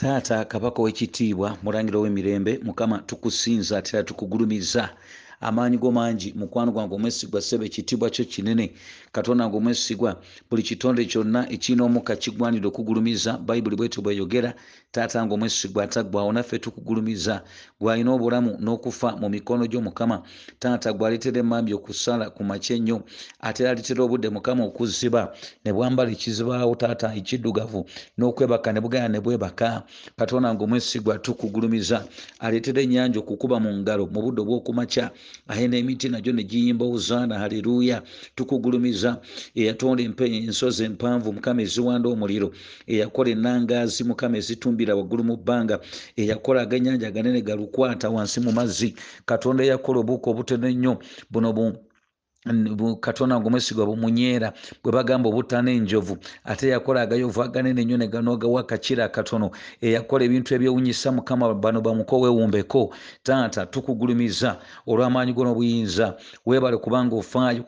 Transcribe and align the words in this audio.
taata 0.00 0.44
kabaka 0.44 0.78
w'ekitiibwa 0.82 1.48
mulangira 1.62 1.98
w'emirembe 2.02 2.52
mukama 2.66 2.96
tukusinza 3.08 3.78
ate 3.78 3.90
era 3.96 4.04
tukugulumiza 4.08 4.82
amaanyi 5.40 5.76
go 5.78 5.90
mangi 5.92 6.32
mukwano 6.36 6.72
gwange 6.72 6.94
omwesigwa 6.94 7.40
ssebe 7.40 7.66
ekitiibwa 7.66 8.10
kyo 8.10 8.24
kinene. 8.24 8.72
Katonda 9.12 9.48
nga 9.48 9.56
omwesigwa 9.56 10.20
buli 10.50 10.62
kitonde 10.62 11.04
kyonna 11.04 11.50
ekirina 11.50 11.84
omukka 11.84 12.16
kigwanira 12.16 12.68
okugulumiza. 12.68 13.38
Bayibuli 13.38 13.76
bwetyo 13.76 14.02
bweyogera 14.02 14.54
taata 14.92 15.24
nga 15.26 15.34
omwesigwa 15.34 15.84
ataggwawo 15.84 16.32
naffe 16.32 16.58
tukugulumiza. 16.58 17.42
Gwalina 17.80 18.12
obulamu 18.12 18.56
n'okufa 18.60 19.16
mu 19.16 19.28
mikono 19.28 19.66
gyo 19.66 19.80
mukama 19.80 20.22
taata 20.58 20.92
gwaleetera 20.92 21.38
emambi 21.40 21.74
okusala 21.74 22.30
ku 22.30 22.44
makya 22.44 22.76
ennyo 22.76 23.02
ate 23.40 23.62
era 23.62 23.70
aleetera 23.72 24.04
obudde 24.04 24.28
mukama 24.28 24.64
okuziba. 24.64 25.32
Ne 25.64 25.72
bwambala 25.72 26.10
ekizibaawo 26.10 26.74
taata 26.76 27.14
ekiddugavu 27.14 27.84
n'okwebaka 28.18 28.72
ne 28.72 28.80
bugaya 28.80 29.08
ne 29.08 29.20
bwebaka. 29.20 29.82
Katonda 30.16 30.54
nga 30.54 30.64
omwesigwa 30.64 31.18
tukugulumiza. 31.18 32.04
Aleetera 32.40 32.82
ennyanja 32.82 33.20
okukuba 33.20 33.60
mu 33.60 33.70
ngalo 33.80 34.06
mu 34.12 34.20
budde 34.22 34.40
obw'okumakya 34.42 35.10
aye 35.48 35.68
n'emiti 35.68 36.08
nagyo 36.08 36.32
ne 36.32 36.42
giyimba 36.42 36.84
ozaana 36.84 37.38
haleluya. 37.38 38.02
Tukugulumiza. 38.34 39.20
Eyatonda 39.54 40.02
ensozi 40.02 40.84
empanvu 40.84 41.32
mukama 41.32 41.62
eziwanda 41.62 42.08
omuliro. 42.08 42.52
Eyakola 42.86 43.30
enangaazi 43.30 44.04
mukama 44.04 44.36
ezitumbira 44.38 44.94
waggulu 44.96 45.24
mu 45.24 45.36
bbanga. 45.36 45.80
Eyakola 46.16 46.62
agennyanja 46.62 47.08
aganene 47.08 47.40
galukwata 47.42 48.10
wansi 48.10 48.40
mu 48.40 48.52
mazzi. 48.52 48.94
Katonda 49.26 49.64
eyakola 49.64 50.00
obuuka 50.00 50.30
obutono 50.30 50.68
ennyo. 50.68 50.98
Buno 51.30 51.52
katonda 53.00 53.40
nga 53.40 53.46
omwesigwa 53.46 53.86
bumunyeera 53.86 54.52
bwe 54.82 54.92
bagamba 54.92 55.28
obutana 55.28 55.70
enjovu 55.70 56.18
ate 56.44 56.68
yakola 56.68 57.02
agayovu 57.02 57.42
aganene 57.42 57.84
nnyo 57.84 57.96
ne 57.96 58.06
ganogawa 58.08 58.60
akakira 58.60 59.04
akatono. 59.04 59.50
Eyakola 59.82 60.24
ebintu 60.24 60.54
ebyewunyisa 60.54 61.12
mukama 61.12 61.54
bano 61.54 61.80
bamuko 61.80 62.20
weewumbeko 62.20 62.94
taata 63.22 63.66
tukugulumiza 63.66 64.58
olw'amaanyi 64.86 65.32
go 65.34 65.44
n'obuyinza 65.44 66.14
weebale 66.46 66.76
kubanga 66.78 67.16
ofaayo 67.16 67.64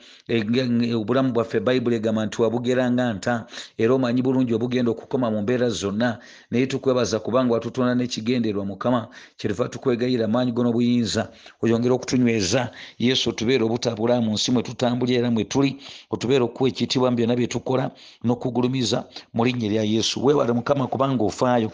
obulamu 0.95 1.33
bwaffe 1.33 1.61
bayibuli 1.61 1.97
egamba 1.97 2.27
nti 2.27 2.42
wabugeranga 2.42 3.12
nta. 3.12 3.47
Era 3.78 3.95
omanyi 3.95 4.22
bulungi 4.22 4.55
obugenda 4.55 4.91
okukoma 4.91 5.30
mu 5.30 5.42
mbeera 5.42 5.69
zonna. 5.70 6.19
Naye 6.50 6.67
tukwebaza 6.67 7.19
kubanga 7.20 7.55
watutonda 7.55 7.95
n'ekigenderwa 7.95 8.64
mukama 8.64 9.08
kyeriva 9.36 9.69
tukwegayira 9.69 10.24
amaanyi 10.24 10.52
go 10.52 10.62
n'obuyinza 10.62 11.28
oyongere 11.62 11.95
okutunyweza. 11.95 12.70
Yesu 12.98 13.30
otubeere 13.30 13.64
obutabula 13.64 14.20
mu 14.20 14.33
nsi 14.34 14.50
mwe 14.52 14.62
tutambulira 14.69 15.19
era 15.19 15.30
mwe 15.30 15.44
tuli 15.44 15.77
otubeera 16.11 16.44
okuwa 16.44 16.69
ekitiibwa 16.69 17.11
mu 17.11 17.16
byonna 17.16 17.36
bye 17.36 17.47
tukola 17.48 17.91
n'okugulumiza 18.24 19.05
mu 19.34 19.44
linnya 19.44 19.69
lya 19.69 19.83
yesu. 19.83 20.20
Weebale 20.24 20.52
mukama 20.52 20.86
kubanga 20.86 21.24
ofaayo 21.24 21.70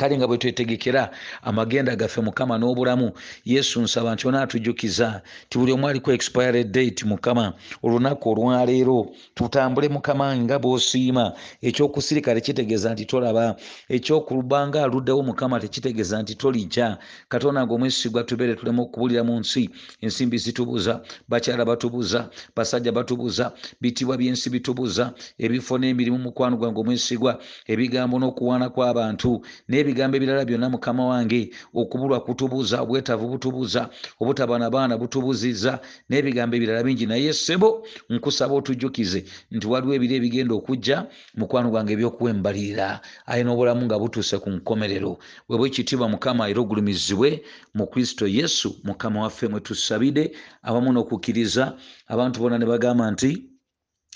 kale 0.00 0.16
nga 0.16 0.26
bwe 0.26 0.38
twetegekera 0.38 1.10
amagenda 1.42 1.96
gaffe 1.96 2.20
mukama 2.20 2.56
n'obulamu 2.58 3.12
yesu 3.44 3.80
nsaba 3.84 4.14
nti 4.14 4.28
onaatujjukiza 4.28 5.20
ti 5.48 5.58
buli 5.58 5.72
omu 5.72 5.88
aliko 5.88 6.12
expire 6.12 6.64
date 6.64 7.04
mukama 7.04 7.52
olunaku 7.82 8.30
olwaleero 8.32 9.12
tutambule 9.34 9.88
mukama 9.88 10.36
nga 10.36 10.58
bw'osiima. 10.58 11.32
Ekyokusirika 11.62 12.34
tekitegeeza 12.34 12.92
nti 12.92 13.04
tolaba 13.04 13.56
ekyokulubanga 13.88 14.84
aluddewo 14.84 15.22
mukama 15.22 15.60
tekitegeeza 15.60 16.22
nti 16.22 16.34
tolijja. 16.34 16.98
Katonda 17.28 17.66
nga 17.66 17.74
omwesigwa 17.74 18.24
tubeere 18.24 18.54
tulema 18.54 18.82
okubulira 18.82 19.24
mu 19.24 19.40
nsi 19.40 19.70
ensimbi 20.00 20.38
zitubuza 20.38 21.00
bakyala 21.28 21.64
batubuza 21.64 22.30
basajja 22.56 22.92
batubuza 22.92 23.52
bitibwa 23.80 24.16
byensi 24.16 24.50
bitubuza 24.50 25.12
ebifo 25.38 25.78
n'emirimu 25.78 26.18
mukwano 26.18 26.56
gwange 26.56 26.80
omwesigwa 26.80 27.36
ebigambo 27.66 28.16
n'okuwaana 28.18 28.68
kw'abantu 28.74 29.42
n'ebi 29.68 29.89
ebigambo 29.90 30.16
ebirala 30.16 30.44
byonna 30.46 30.68
mukama 30.70 31.06
wange 31.10 31.50
okubulwa 31.74 32.20
kutubuza 32.22 32.82
obwetavu 32.82 33.26
butubuza 33.28 33.90
obutabana 34.22 34.70
baana 34.70 34.94
butubuziza 34.96 35.80
n'ebigambo 36.08 36.54
ebirala 36.56 36.82
bingi. 36.86 37.06
Naye 37.06 37.32
sebo 37.34 37.86
nkusaba 38.08 38.54
otujjukize 38.54 39.24
nti 39.50 39.66
waliwo 39.66 39.94
ebiro 39.94 40.14
ebigenda 40.16 40.54
okujja 40.54 41.06
mukwano 41.34 41.70
gwange 41.70 41.92
ebyokuwa 41.92 42.30
embalirira 42.30 43.00
aye 43.26 43.42
n'obulamu 43.42 43.82
nga 43.86 43.98
butuuse 43.98 44.38
ku 44.38 44.48
nkomerero. 44.50 45.18
Webwe 45.48 45.66
ekitiibwa 45.68 46.06
mukama 46.08 46.48
era 46.50 46.60
ogulumizibwe 46.62 47.42
mu 47.74 47.84
kristo 47.90 48.24
yesu 48.26 48.78
mukama 48.86 49.22
waffe 49.26 49.48
mwe 49.50 49.60
tusabire 49.60 50.24
awamu 50.62 50.92
n'okukkiriza. 50.92 51.74
Abantu 52.06 52.40
bonna 52.40 52.58
ne 52.58 52.66
bagamba 52.66 53.10
nti 53.10 53.50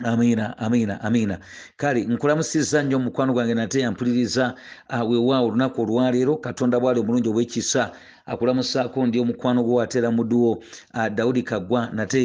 amiina 0.02 0.58
amiina 0.58 1.00
amiina 1.00 1.38
kale 1.76 2.00
nkulamusiza 2.04 2.82
nnyo 2.82 2.98
mukwano 2.98 3.32
gwange 3.32 3.54
nate 3.54 3.78
yampuliriza 3.80 4.44
uh, 4.90 5.10
wewaawo 5.10 5.46
olunaku 5.48 5.78
olwaleero 5.82 6.34
katonda 6.36 6.80
bwali 6.80 6.98
omulungi 7.00 7.28
obwekisa 7.30 7.82
akulamusaako 8.32 8.98
ndi 9.06 9.16
omukwano 9.22 9.60
gwo 9.66 9.76
ateera 9.84 10.10
mudduwo 10.16 10.52
uh, 10.98 11.08
dawudi 11.16 11.42
kagwa 11.50 11.80
nate 11.96 12.22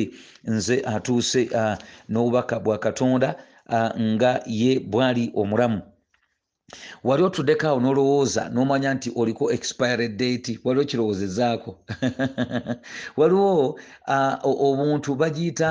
nze 0.53 0.75
atuuse 0.93 1.41
uh, 1.59 1.75
n'obubaka 2.09 2.55
bwa 2.59 2.77
katonda 2.85 3.29
uh, 3.75 3.91
nga 4.11 4.31
ye 4.59 4.71
bwali 4.91 5.23
omulamu. 5.41 5.81
Wali 7.03 7.23
otuddeko 7.23 7.65
awo 7.67 7.79
n'olowooza 7.81 8.43
n'omanya 8.53 8.89
nti 8.93 9.09
oliko 9.15 9.43
expire 9.55 10.07
date 10.21 10.59
waliwo 10.63 10.85
kirowoozezaako 10.89 11.71
waliwo 13.19 13.79
uh, 14.07 14.35
obuntu 14.69 15.15
bagiyita 15.15 15.69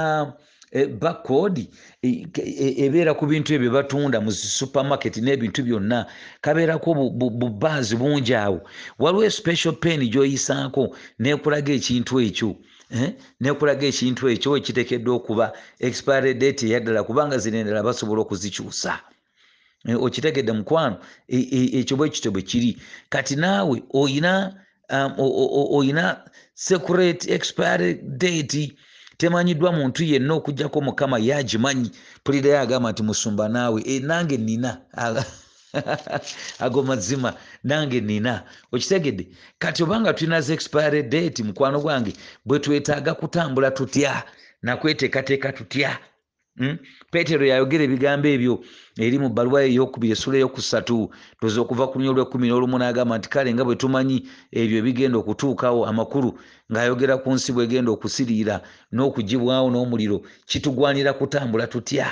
bakodi 0.72 1.70
ebeera 2.02 3.14
ku 3.14 3.26
bintu 3.26 3.54
ebyo 3.54 3.70
batunda 3.70 4.20
mu 4.20 4.32
supermarket 4.32 5.16
n'ebintu 5.16 5.62
byonna 5.64 6.06
kabeerako 6.40 6.94
bubaazi 7.40 7.96
bungi 7.96 8.34
awo. 8.34 8.60
Waliwo 8.98 9.24
especial 9.24 9.74
pen 9.80 10.00
gyoyisaako 10.10 10.96
nekulaga 11.18 11.72
ekintu 11.72 12.20
ekyo 12.20 12.56
nekulaga 13.40 13.86
ekintu 13.86 14.28
ekyo 14.28 14.56
ekiteekeddwa 14.56 15.14
okuba 15.16 15.52
expire 15.80 16.34
date 16.34 16.66
eyaddala 16.66 17.04
kubanga 17.04 17.38
zino 17.38 17.58
endala 17.58 17.82
basobola 17.82 18.20
okuzikyusa. 18.22 19.00
Okitegedde 19.88 20.52
mukwano 20.52 20.96
ekyo 21.28 21.96
bwe 21.96 22.08
kityo 22.08 22.30
bwe 22.30 22.42
kiri. 22.42 22.76
Kati 23.08 23.36
naawe 23.36 23.82
oyina 23.92 24.52
oyina 25.76 26.24
securate 26.54 27.24
expire 27.32 27.94
date 27.94 28.76
temanyiddwa 29.18 29.72
muntu 29.72 30.04
yenna 30.04 30.34
okugjako 30.34 30.80
mukama 30.80 31.18
yagimanyi. 31.18 31.90
Pulirayo 32.24 32.60
agamba 32.60 32.92
nti 32.92 33.02
musumba 33.02 33.48
naawe. 33.48 33.82
E, 33.86 34.00
nange 34.00 34.36
nina 34.36 34.70
ago 36.64 36.82
mazima. 36.82 37.34
Nange 37.64 38.00
nina 38.00 38.42
okitegedde? 38.72 39.28
Kati 39.58 39.82
obanga 39.82 40.12
tulina 40.12 40.40
z 40.40 40.50
expire 40.50 41.02
date 41.02 41.42
mukwano 41.42 41.80
gwange 41.80 42.12
bwe 42.46 42.58
twetaaga 42.58 43.14
kutambula 43.14 43.70
tutya? 43.70 44.22
Nakweteekateeka 44.62 45.52
tutya? 45.52 45.98
Peetero 47.10 47.44
yayogera 47.46 47.82
ebigambo 47.84 48.28
ebyo 48.28 48.54
eri 49.04 49.16
mu 49.22 49.28
bbaluwa 49.30 49.60
eyokubiri 49.64 50.12
essula 50.12 50.36
eyokusatu 50.38 51.10
toza 51.40 51.58
okuva 51.62 51.84
ku 51.90 51.98
lunya 51.98 52.10
olwekumi 52.12 52.46
n'olumu 52.48 52.76
n'agamba 52.78 53.18
nti 53.18 53.28
kale 53.32 53.50
nga 53.54 53.64
bwe 53.64 53.76
tumanyi 53.80 54.18
ebyo 54.60 54.76
ebigenda 54.80 55.16
okutuukawo 55.18 55.80
amakulu 55.90 56.30
ng'ayogera 56.70 57.14
ku 57.22 57.28
nsi 57.34 57.50
bwegenda 57.54 57.90
okusiriira 57.92 58.56
n'okugibwawo 58.94 59.66
n'omuliro 59.70 60.18
kitugwanira 60.50 61.10
kutambula 61.18 61.66
tutya? 61.72 62.08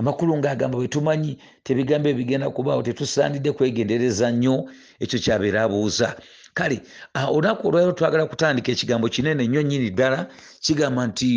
Amakulu 0.00 0.36
ng'agamba 0.38 0.76
bwe 0.78 0.88
tumanyi 0.90 1.38
tebigambo 1.62 2.08
ebigenda 2.10 2.50
kubaawo 2.50 2.82
tetusaanidde 2.82 3.50
kwegendereza 3.56 4.26
nnyo 4.34 4.66
ekyo 4.98 5.18
kyabeera 5.24 5.62
abuuza. 5.66 6.08
Kale 6.54 6.82
olunaku 7.14 7.62
olwaliro 7.68 7.94
twagala 7.98 8.26
kutandika 8.26 8.68
ekigambo 8.72 9.06
kinene 9.14 9.46
nnyo 9.46 9.62
nnyini 9.62 9.90
ddala 9.90 10.20
kigamba 10.64 11.06
nti 11.06 11.30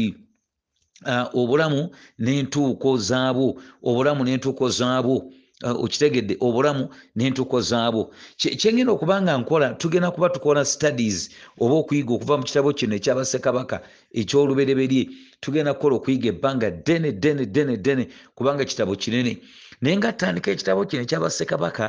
obulamu 1.34 1.90
n'entuuko 2.20 2.98
zaabwo 2.98 3.62
obulamu 3.84 4.24
n'entuuko 4.24 4.70
zaabwo 4.70 5.16
uh, 5.64 5.84
okitegedde 5.84 6.38
obulamu 6.40 6.90
n'entuuko 7.16 7.62
zaabwo 7.62 8.12
kyengenda 8.38 8.92
okuba 8.92 9.22
nga 9.22 9.38
nkola 9.38 9.74
tugenda 9.74 10.12
kuba 10.12 10.30
tukola 10.30 10.66
studies 10.66 11.30
oba 11.60 11.76
okuyiga 11.76 12.14
okuva 12.14 12.38
mu 12.38 12.44
kitabo 12.44 12.74
kino 12.74 12.96
ekyabassekabaka 12.96 13.82
ekyolubereberye. 14.14 15.10
Tugenda 15.42 15.74
kukola 15.74 15.96
okuyiga 15.96 16.28
ebbanga 16.34 16.68
ddene 16.72 17.12
ddene 17.12 17.46
ddene 17.46 17.78
ddene 17.78 18.04
kubanga 18.36 18.66
kitabo 18.66 18.96
kinene. 18.96 19.38
Naye 19.82 19.98
nga 19.98 20.14
tutandika 20.14 20.52
ekitabo 20.52 20.86
kino 20.86 21.02
ekyabassekabaka 21.04 21.86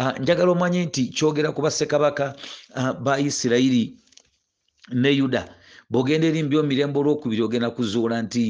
uh, 0.00 0.18
njagala 0.18 0.50
omanye 0.50 0.86
nti 0.86 1.02
kyogera 1.14 1.54
ku 1.54 1.62
bassekabaka 1.62 2.34
uh, 2.74 2.92
ba 3.04 3.18
isirayiri 3.18 3.94
ne 4.92 5.10
yuda 5.10 5.57
bw'ogenda 5.90 6.26
eri 6.28 6.42
mu 6.44 6.50
byomirembe 6.52 6.98
olwokubiri 7.00 7.42
ogenda 7.42 7.70
kuzuula 7.72 8.16
nti 8.22 8.44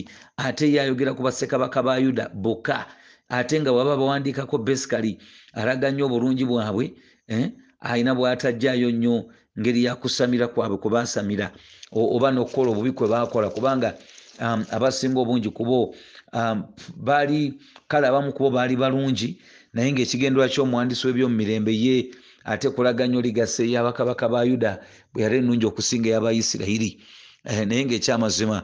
ate 0.47 0.67
yayogera 0.75 1.15
ku 1.15 1.23
bassekabaka 1.23 1.79
ba 1.87 1.95
yuda 2.03 2.25
bokka 2.35 2.87
ate 3.31 3.55
nga 3.61 3.71
bwaba 3.71 3.95
bawandiikako 4.01 4.59
besikali 4.67 5.13
alaga 5.55 5.91
nnyo 5.91 6.05
obulungi 6.07 6.45
bwabwe 6.51 6.85
eh? 7.31 7.55
alina 7.81 8.13
bw'atajjaayo 8.19 8.91
nnyo 8.91 9.15
ngeri 9.59 9.85
yakusamira 9.87 10.47
kwabwe 10.51 10.77
kwe 10.83 10.91
baasamira 10.91 11.47
oba 11.95 12.29
n'okukola 12.35 12.69
obubi 12.71 12.91
kwe 12.91 13.07
baakola 13.07 13.49
kubanga 13.55 13.95
um, 14.43 14.67
abasinga 14.75 15.21
obungi 15.21 15.51
kubo 15.55 15.95
um, 16.35 16.67
baali 16.97 17.55
kale 17.87 18.07
abamu 18.11 18.33
kubo 18.35 18.51
baali 18.51 18.75
balungi 18.75 19.39
naye 19.73 19.93
ng'ekigendera 19.93 20.51
ky'omuwandiisi 20.51 21.07
w'ebyomumirembe 21.07 21.71
ye 21.71 21.97
ate 22.45 22.67
kulaganya 22.75 23.19
oligasa 23.19 23.63
eyabakabaka 23.63 24.27
ba 24.27 24.43
yuda 24.43 24.83
bwe 25.13 25.23
yali 25.23 25.37
ennungi 25.39 25.67
okusinga 25.71 26.09
ey'abaisirayiri 26.11 26.91
naye 27.49 27.85
ngaekyamazima 27.85 28.63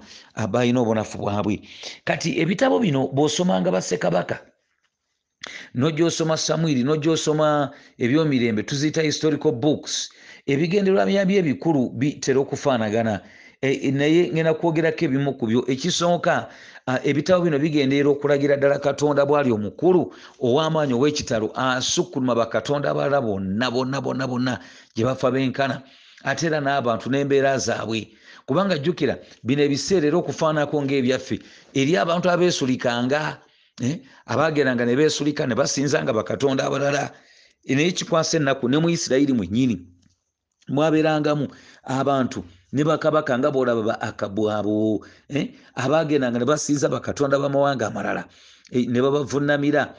balina 0.50 0.80
obunafu 0.80 1.18
bwabwe. 1.18 1.60
Kati 2.04 2.38
ebitabo 2.42 2.78
bino 2.78 3.08
bw'osomanga 3.14 3.70
bassekabaka 3.72 4.36
nojosoma 5.74 6.36
samwiri 6.36 6.82
nojosoma 6.84 7.70
ebyomirembe 7.98 8.62
tuziyita 8.62 9.02
historical 9.02 9.52
books 9.52 10.10
ebigendererwa 10.46 11.06
byabyo 11.06 11.36
ebikulu 11.42 11.80
bitera 12.00 12.38
okufaanagana. 12.40 13.20
E, 13.64 13.90
naye 13.92 14.28
ngenda 14.32 14.54
kwogerako 14.54 15.04
ebimu 15.04 15.32
ku 15.38 15.44
byo. 15.46 15.60
Ekisooka 15.72 16.48
ah, 16.86 17.00
ebitabo 17.04 17.44
bino 17.44 17.58
bigenderera 17.58 18.10
okulagira 18.12 18.56
ddala 18.56 18.78
katonda 18.78 19.24
bwali 19.24 19.50
omukulu 19.56 20.12
ow'amaanyi 20.44 20.92
ow'ekitalo 20.92 21.48
asukkuluma 21.56 22.34
bakatonda 22.36 22.90
abalala 22.92 23.20
bonna 23.24 23.70
bonna 23.70 24.00
bonna 24.04 24.26
bonna 24.28 24.54
gye 24.94 25.04
bafa 25.04 25.30
benkana. 25.32 25.80
Ate 26.24 26.46
era 26.46 26.60
n'abantu 26.60 27.08
n'embeera 27.08 27.56
zaabwe 27.58 28.00
kubanga 28.46 28.78
jjukira 28.78 29.18
bino 29.42 29.62
ebiseera 29.62 30.06
era 30.06 30.16
okufaanako 30.18 30.76
ng'ebyaffe 30.84 31.36
eri 31.80 31.92
abantu 31.96 32.26
abeesulikanga 32.30 33.20
eh, 33.82 34.00
abaageranga 34.26 34.84
ne 34.84 34.94
beesulika 34.96 35.46
ne 35.46 35.54
basinzanga 35.54 36.12
bakatonda 36.12 36.66
abalala. 36.66 37.10
Naye 37.64 37.92
kikwasa 37.92 38.36
ennaku 38.36 38.68
ne 38.68 38.78
mu 38.78 38.88
isirayiri 38.90 39.32
mwennyini 39.32 39.76
mwabeerangamu 40.68 41.48
abantu 41.84 42.44
ne 42.72 42.84
bakabaka 42.84 43.38
nga 43.38 43.50
boolaba 43.50 43.82
ba 43.82 43.94
akabu 44.00 44.50
abo 44.50 45.06
eh, 45.28 45.54
abaagendanga 45.74 46.38
ne 46.38 46.44
basinza 46.44 46.88
bakatonda 46.88 47.38
bamawanga 47.38 47.86
amalala 47.86 48.28
eh, 48.70 48.86
ne 48.86 49.00
babavunamira. 49.00 49.94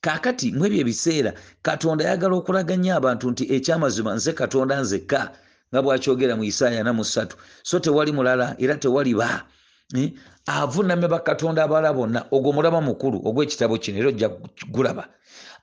Kaakati 0.00 0.52
mu 0.52 0.66
ebyo 0.66 0.80
ebiseera 0.84 1.32
katonda 1.62 2.04
ayagala 2.04 2.36
okulaganya 2.36 2.96
abantu 3.00 3.30
nti 3.32 3.44
ekyamazima 3.56 4.14
nze 4.14 4.32
katonda 4.32 4.74
nzekka 4.84 5.32
nga 5.70 5.82
bwakyogera 5.82 6.36
mu 6.36 6.44
isaaya 6.44 6.84
na 6.84 6.92
musatu 6.92 7.36
so 7.62 7.78
tewali 7.78 8.12
mulala 8.12 8.56
era 8.58 8.74
tewali 8.74 9.14
ba 9.14 9.46
eh, 9.94 10.12
avunamye 10.46 11.08
bakatonda 11.08 11.64
abalala 11.64 11.92
bonna 11.92 12.20
ogwo 12.30 12.52
mulaba 12.52 12.80
mukulu 12.80 13.18
ogw'ekitabo 13.28 13.78
kino 13.78 13.98
era 13.98 14.08
ojja 14.08 14.28
gulaba. 14.74 15.04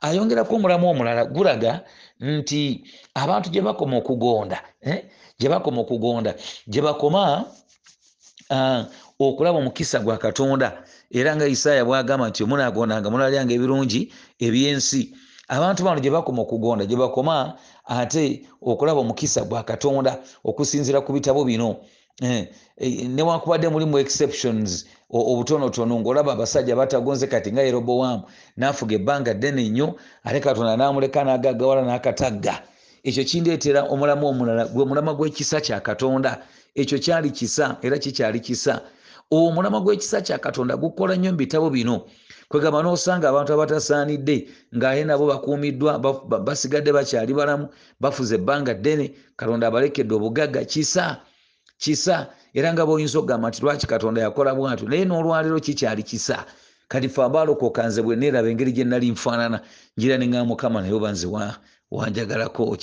Ayongerako 0.02 0.56
omulamu 0.56 0.90
omulala 0.92 1.26
gulaga 1.26 1.84
nti 2.20 2.84
abantu 3.16 3.48
gye 3.50 3.62
bakoma 3.62 3.98
okugonda 3.98 4.60
eh, 4.82 5.00
gye 5.40 5.50
bakoma 5.50 5.82
okugonda 5.82 6.36
gye 6.68 6.82
bakoma 6.82 7.46
uh, 8.50 8.82
okulaba 9.20 9.58
omukisa 9.60 10.00
gwa 10.00 10.18
katonda. 10.18 10.84
Era 11.12 11.36
nga 11.36 11.48
isaaya 11.48 11.86
bwagamba 11.86 12.30
nti 12.30 12.44
omunaagondanga 12.44 13.08
munalyanga 13.12 13.54
ebirungi 13.54 14.12
ebyensi. 14.40 15.16
Abantu 15.48 15.84
bano 15.84 16.00
gye 16.00 16.12
bakoma 16.12 16.42
okugonda 16.44 16.84
gye 16.86 16.98
bakoma 16.98 17.56
ate 17.86 18.46
okulaba 18.62 19.00
omukisa 19.00 19.42
gwa 19.44 19.64
katonda 19.64 20.20
okusinziira 20.44 21.02
ku 21.02 21.14
bitabo 21.14 21.44
bino. 21.44 21.78
Eh, 22.22 22.48
eh, 22.78 23.08
newankubadde 23.10 23.70
mulimu 23.70 23.98
exceptions 24.00 24.86
obutonotono 25.10 26.00
ngaolaba 26.00 26.34
abasajja 26.34 26.76
batagonze 26.76 27.28
kati 27.28 27.52
nga 27.52 27.62
yerobowamu 27.62 28.24
nafuga 28.58 28.96
ebbanga 28.96 29.34
ddene 29.34 29.70
nnyo 29.70 29.96
ate 30.24 30.40
katonda 30.40 30.78
namuleka 30.78 31.24
nagagawala 31.24 31.82
n'akatagga. 31.82 32.56
Ekyo 33.04 33.24
kindeetera 33.24 33.90
omulamu 33.90 34.28
omulala 34.28 34.66
gwe 34.66 34.86
mulama 34.86 35.14
gw'ekisa 35.14 35.62
kya 35.62 35.80
katonda. 35.82 36.32
Ekyo 36.76 36.98
kyali 37.00 37.30
kisa 37.30 37.78
era 37.82 37.98
kikyali 37.98 38.40
kisa 38.40 38.82
omulama 39.34 39.80
gw'ekisa 39.82 40.22
kya 40.22 40.38
katonda 40.38 40.78
gukola 40.78 41.16
nnyo 41.16 41.32
mu 41.32 41.38
bitabo 41.38 41.70
bino. 41.70 41.96
Kwegamba 42.50 42.84
n'osanga 42.84 43.26
abantu 43.30 43.52
abatasaanidde 43.54 44.36
ng'aye 44.76 45.02
nabo 45.06 45.26
bakuumiddwa 45.32 45.92
basigadde 46.46 46.92
bakyali 46.94 47.34
balamu 47.34 47.66
bafuza 48.02 48.36
ebbanga 48.36 48.74
ddene 48.78 49.06
katonda 49.40 49.68
abalekedde 49.68 50.14
obugagga 50.16 50.62
kisa 50.66 51.06
kisa. 51.82 52.30
Era 52.54 52.70
nga 52.74 52.86
boyinza 52.86 53.18
okugamba 53.18 53.50
nti 53.50 53.60
lwaki 53.64 53.86
katonda 53.88 54.22
yakola 54.22 54.54
bwatyo? 54.54 54.86
Naye 54.88 55.06
n'olwaliro 55.06 55.58
kikyali 55.60 56.04
kisa. 56.04 56.46
Kati 56.88 57.10
fe 57.10 57.22
abaalokoka 57.24 57.82
nze 57.88 58.02
bwe 58.06 58.16
neeraba 58.16 58.50
engeri 58.50 58.72
gye 58.72 58.86
nali 58.86 59.10
nfaanana 59.12 59.58
ngira 59.98 60.16
neŋŋaa 60.18 60.46
mukama 60.46 60.82
naye 60.82 60.94
oba 60.94 61.10
nze 61.12 61.28
wanjagalako 61.92 62.64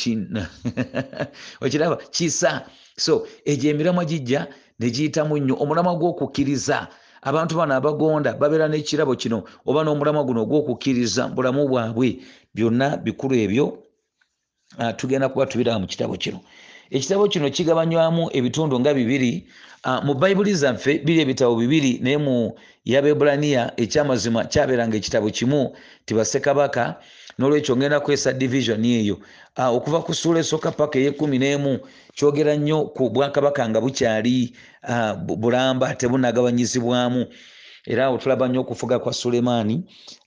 okiraba 1.63 1.97
kisa. 2.11 2.67
So 2.97 3.27
egyo 3.45 3.71
emiramwa 3.71 4.05
gijja 4.05 4.49
negiyitamu 4.81 5.39
nnyo. 5.39 5.55
Omulamwa 5.61 5.95
gw'okukkiriza 6.01 6.89
abantu 7.23 7.53
bano 7.57 7.75
abagonda 7.77 8.33
babeera 8.41 8.67
n'ekirabo 8.69 9.15
kino 9.15 9.45
oba 9.69 9.85
n'omulamwa 9.85 10.25
guno 10.25 10.41
ogw'okukkiriza 10.43 11.29
bulamu 11.37 11.69
bwabwe 11.69 12.09
byonna 12.55 12.97
bikulu 12.97 13.35
ebyo 13.45 13.67
tugenda 14.97 15.29
kuba 15.29 15.47
tubiraba 15.47 15.79
mu 15.79 15.87
kitabo 15.87 16.17
kino. 16.17 16.41
Ekitabo 16.91 17.29
kino 17.29 17.47
kigabanywamu 17.51 18.31
ebitundu 18.33 18.81
nga 18.81 18.95
bibiri 18.95 19.47
mu 20.03 20.15
bayibuli 20.15 20.55
zaffe 20.55 20.99
biri 21.05 21.21
ebitabo 21.23 21.55
bibiri 21.61 21.99
naye 22.03 22.19
mu 22.19 22.57
yabebulaniya 22.85 23.73
ekyamazima 23.77 24.45
kyabeeranga 24.51 24.97
ekitabo 24.97 25.31
kimu 25.31 25.77
tibassekabaka 26.07 26.97
nolwekyo 27.41 27.77
ngenda 27.77 28.01
kwesa 28.01 28.33
division 28.33 28.85
eyo. 28.85 29.17
Uh, 29.59 29.75
okuva 29.77 30.03
ku 30.05 30.15
suula 30.15 30.41
esooka 30.41 30.71
paka 30.73 30.99
eyekumi 30.99 31.39
n'emu 31.39 31.81
kyogera 32.15 32.57
nnyo 32.57 32.93
ku 32.93 33.11
bwakabaka 33.11 33.69
nga 33.69 33.81
bukyali 33.81 34.53
uh, 34.89 35.13
bulamba 35.17 35.95
tebunagabanyizibwamu 35.95 37.27
era 37.87 38.05
awo 38.05 38.19
tulaba 38.19 38.49
nnyo 38.49 38.61
okufuga 38.61 38.99
kwa 38.99 39.13
sulemaani 39.13 39.85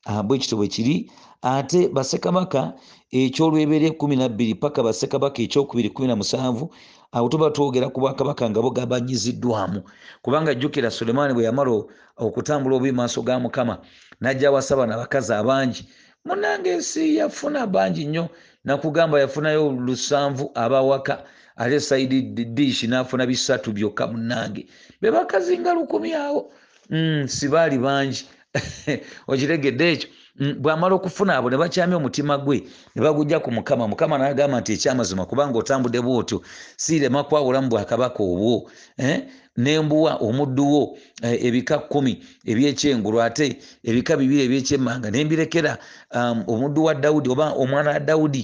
uh, 0.10 0.22
bwekito 0.22 0.58
bwe 0.58 0.68
kiri. 0.68 1.12
Ate 1.42 1.88
bassekabaka 1.88 2.74
ekyolwebeera 3.12 3.86
ekumi 3.94 4.16
nabbiri 4.16 4.56
paka 4.56 4.84
bassekabaka 4.84 5.42
ekyokubiri 5.42 5.90
kumi 5.90 6.08
na 6.08 6.16
musanvu 6.16 6.74
awo 7.14 7.30
tuba 7.30 7.52
twogera 7.54 7.90
ku 7.94 8.02
bwakabaka 8.02 8.50
nga 8.50 8.62
bugabanyiziddwamu 8.62 9.84
kubanga 10.22 10.56
jjukira 10.56 10.90
sulemaani 10.90 11.34
bwe 11.34 11.44
yamala 11.46 11.86
okutambula 12.18 12.76
obubi 12.76 12.92
maaso 12.92 13.22
ga 13.22 13.40
mukama 13.40 13.78
najja 14.22 14.52
wasaba 14.52 14.88
nabakazi 14.88 15.34
abangi 15.34 15.86
munange 16.26 16.70
ensi 16.70 17.16
yafuna 17.18 17.68
bangi 17.68 18.06
nnyo 18.06 18.30
nakugamba 18.66 19.20
yafunayo 19.20 19.72
lusanvu 19.72 20.52
abawaka 20.56 21.16
ate 21.56 21.80
saidi 21.80 22.22
dish 22.58 22.84
nafuna 22.84 23.26
bisatu 23.26 23.72
byokka 23.72 24.08
munange. 24.08 24.66
Bebakazi 25.02 25.58
nga 25.60 25.74
lukumi 25.74 26.14
awo 26.14 26.52
mm, 26.90 27.28
sibaali 27.28 27.78
bangi. 27.78 28.26
Okitegedde 29.32 29.86
ekyo 29.94 30.10
bwamala 30.36 30.96
okufuna 30.96 31.38
abo 31.38 31.50
ne 31.50 31.58
bakyamya 31.58 31.98
omutima 31.98 32.38
gwe 32.38 32.66
ne 32.96 33.02
bagujja 33.02 33.40
ku 33.40 33.52
mukama 33.52 33.88
mukama 33.88 34.18
nagamba 34.18 34.62
nti 34.62 34.74
ekyamazima 34.74 35.26
kubanga 35.30 35.60
otambudde 35.60 36.02
bwotyo 36.02 36.42
siirema 36.78 37.24
kwawulamu 37.24 37.70
bwakabaka 37.70 38.24
obwo 38.24 38.70
eh? 38.98 39.30
nembuwa 39.58 40.18
omudduwo 40.18 40.98
eh, 41.22 41.46
ebika 41.46 41.78
kumi 41.78 42.14
ebyekyengulu 42.50 43.22
ate 43.22 43.62
ebika 43.84 44.18
bibiri 44.18 44.42
ebyekyemmanga 44.44 45.12
nembirekera 45.12 45.78
um, 46.18 46.44
omuddu 46.48 46.84
wa 46.84 46.94
dawudi 46.96 47.30
oba 47.30 47.54
omwana 47.54 47.90
wa 47.92 48.00
dawudi 48.00 48.44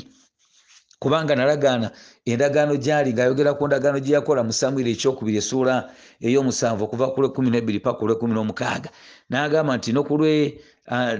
kubanga 1.00 1.36
nalagaana 1.36 1.91
endagaano 2.25 2.75
gyali 2.75 3.13
ngaayogera 3.13 3.53
ku 3.58 3.67
ndagaano 3.67 4.00
gye 4.00 4.13
yakola 4.13 4.43
mu 4.43 4.53
samwiri 4.53 4.91
ekyokubiri 4.91 5.38
essuula 5.41 5.89
ey'omusanvu 6.22 6.84
okuva 6.84 7.12
ku 7.13 7.17
lwekumi 7.22 7.50
nebiri 7.50 7.79
paka 7.79 8.03
olwekumi 8.03 8.34
n'omukaaga 8.34 8.89
n'agamba 9.29 9.77
nti 9.77 9.89
no 9.96 10.03
ku 10.03 10.13
lwe 10.19 10.60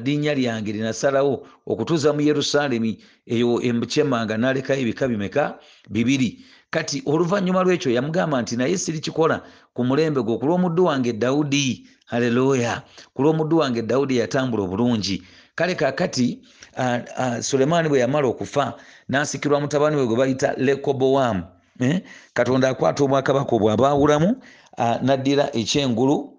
linnya 0.03 0.33
lyange 0.33 0.71
linasalawo 0.73 1.47
okutuuza 1.65 2.13
mu 2.13 2.21
yerusaalemi 2.21 2.99
eyo 3.25 3.61
ekyemmanga 3.61 4.38
n'alekayo 4.38 4.81
ebika 4.81 5.07
bimeka 5.07 5.59
bibiri. 5.89 6.39
Kati 6.69 7.01
oluvannyuma 7.05 7.63
lwekyo 7.63 7.91
yamugamba 7.91 8.41
nti 8.41 8.55
naye 8.55 8.77
sirikikola 8.77 9.41
ku 9.73 9.81
mulembe 9.83 10.21
gwe 10.21 10.38
ku 10.38 10.45
lw'omuddu 10.45 10.85
wange 10.85 11.13
dawudi. 11.13 11.88
Haleluya! 12.05 12.83
Ku 13.13 13.21
lw'omuddu 13.23 13.57
wange 13.57 13.81
dawudi 13.81 14.17
yatambula 14.17 14.63
obulungi. 14.63 15.23
Kale 15.55 15.75
kakati 15.75 16.41
uh, 16.77 16.97
uh, 17.17 17.39
sulemaani 17.39 17.89
bwe 17.89 17.99
yamala 17.99 18.27
okufa 18.27 18.73
n'asikirwa 19.09 19.61
mutabani 19.61 19.95
we 19.95 20.05
gwe 20.07 20.17
bayita 20.17 20.53
lekobowamu 20.57 21.43
eh? 21.79 22.01
katonda 22.33 22.69
akwata 22.69 23.03
obwakabaka 23.03 23.55
obwo 23.55 23.71
abaawulamu 23.71 24.29
uh, 24.77 24.97
n'addira 25.01 25.49
ekyengulu 25.55 26.38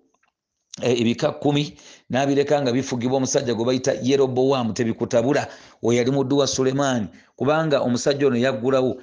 ebika 0.82 1.32
kumi 1.32 1.74
n'abireka 2.10 2.62
nga 2.62 2.72
bifugibwa 2.72 3.16
omusajja 3.16 3.54
gwe 3.54 3.64
bayita 3.64 3.92
yerobowamu 4.02 4.72
tebikutabula 4.72 5.48
we 5.82 5.96
yali 5.96 6.10
muddu 6.10 6.38
wa 6.38 6.46
sulemaani. 6.46 7.06
Kubanga 7.36 7.80
omusajja 7.80 8.26
ono 8.26 8.36
yaggulawo 8.36 8.96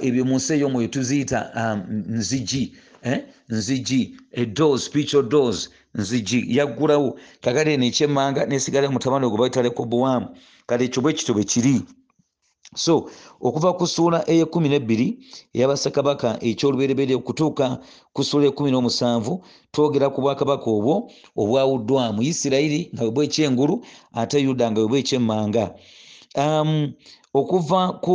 ebyo 0.00 0.24
mu 0.24 0.36
nsi 0.36 0.52
ey'omwoyo 0.54 0.88
tuziyita 0.88 1.38
nzigi 2.18 2.74
eh? 3.02 3.18
nzigi 3.48 4.16
edos 4.32 4.84
spiritual 4.84 5.28
dos 5.28 5.70
nzigi. 5.94 6.40
Yaggulawo. 6.56 7.18
Kakati 7.40 7.70
eno 7.70 7.84
ekyemmanga 7.84 8.46
nesigala 8.46 8.90
mutabani 8.90 9.28
gwe 9.28 9.38
bayita 9.38 9.62
lekobowamu 9.62 10.28
kale 10.66 10.84
ekyo 10.84 11.02
bwe 11.02 11.12
kito 11.12 11.34
bwe 11.34 11.44
kiri 11.44 11.82
so 12.74 13.10
okuva 13.40 13.72
ku 13.72 13.86
ssuula 13.86 14.18
eyekumi 14.30 14.68
nebbiri 14.70 15.18
eyabassekabaka 15.54 16.38
ekyolubereberye 16.48 17.16
okutuuka 17.18 17.66
ku 18.14 18.20
ssuula 18.22 18.46
ekumi 18.50 18.70
n'omusanvu 18.70 19.32
twogera 19.72 20.06
ku 20.14 20.18
bwakabaka 20.22 20.68
obwo 20.76 20.94
obwawuddwamu 21.40 22.20
isirayiri 22.30 22.80
nga 22.94 23.02
bwe 23.02 23.12
bwekyengulu 23.14 23.74
ate 24.20 24.38
yuda 24.46 24.64
nga 24.70 24.78
bwe 24.80 24.90
bwekyemmanga. 24.90 25.64
Okuva 27.34 27.80
ku 28.04 28.14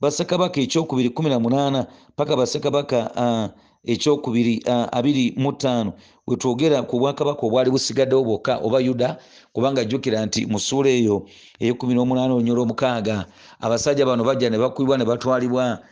bassekabaka 0.00 0.58
ekyokubiri 0.60 1.08
18 1.08 1.88
paka 2.16 2.32
bassekabaka 2.36 2.98
uh, 3.22 3.46
ekyokubiri 3.84 4.62
abiri 4.92 5.34
mu 5.36 5.52
ttaano. 5.52 5.92
Wetwogera 6.26 6.82
ku 6.88 6.98
bwakabaka 6.98 7.44
obwali 7.46 7.70
busigaddewo 7.70 8.24
bwokka 8.24 8.56
oba 8.64 8.80
yuda 8.80 9.16
kubanga 9.52 9.84
jjukira 9.84 10.24
nti 10.26 10.46
mu 10.46 10.58
ssuula 10.58 10.88
eyo 10.88 11.28
eyekumi 11.60 11.92
n'omunaana 11.94 12.32
olunyola 12.34 12.60
omukaaga 12.64 13.26
abasajja 13.60 14.06
bano 14.08 14.24
bajja 14.24 14.48
ne 14.50 14.56
bakwibwa 14.58 14.96
ne 14.98 15.04
batwalibwa 15.04 15.84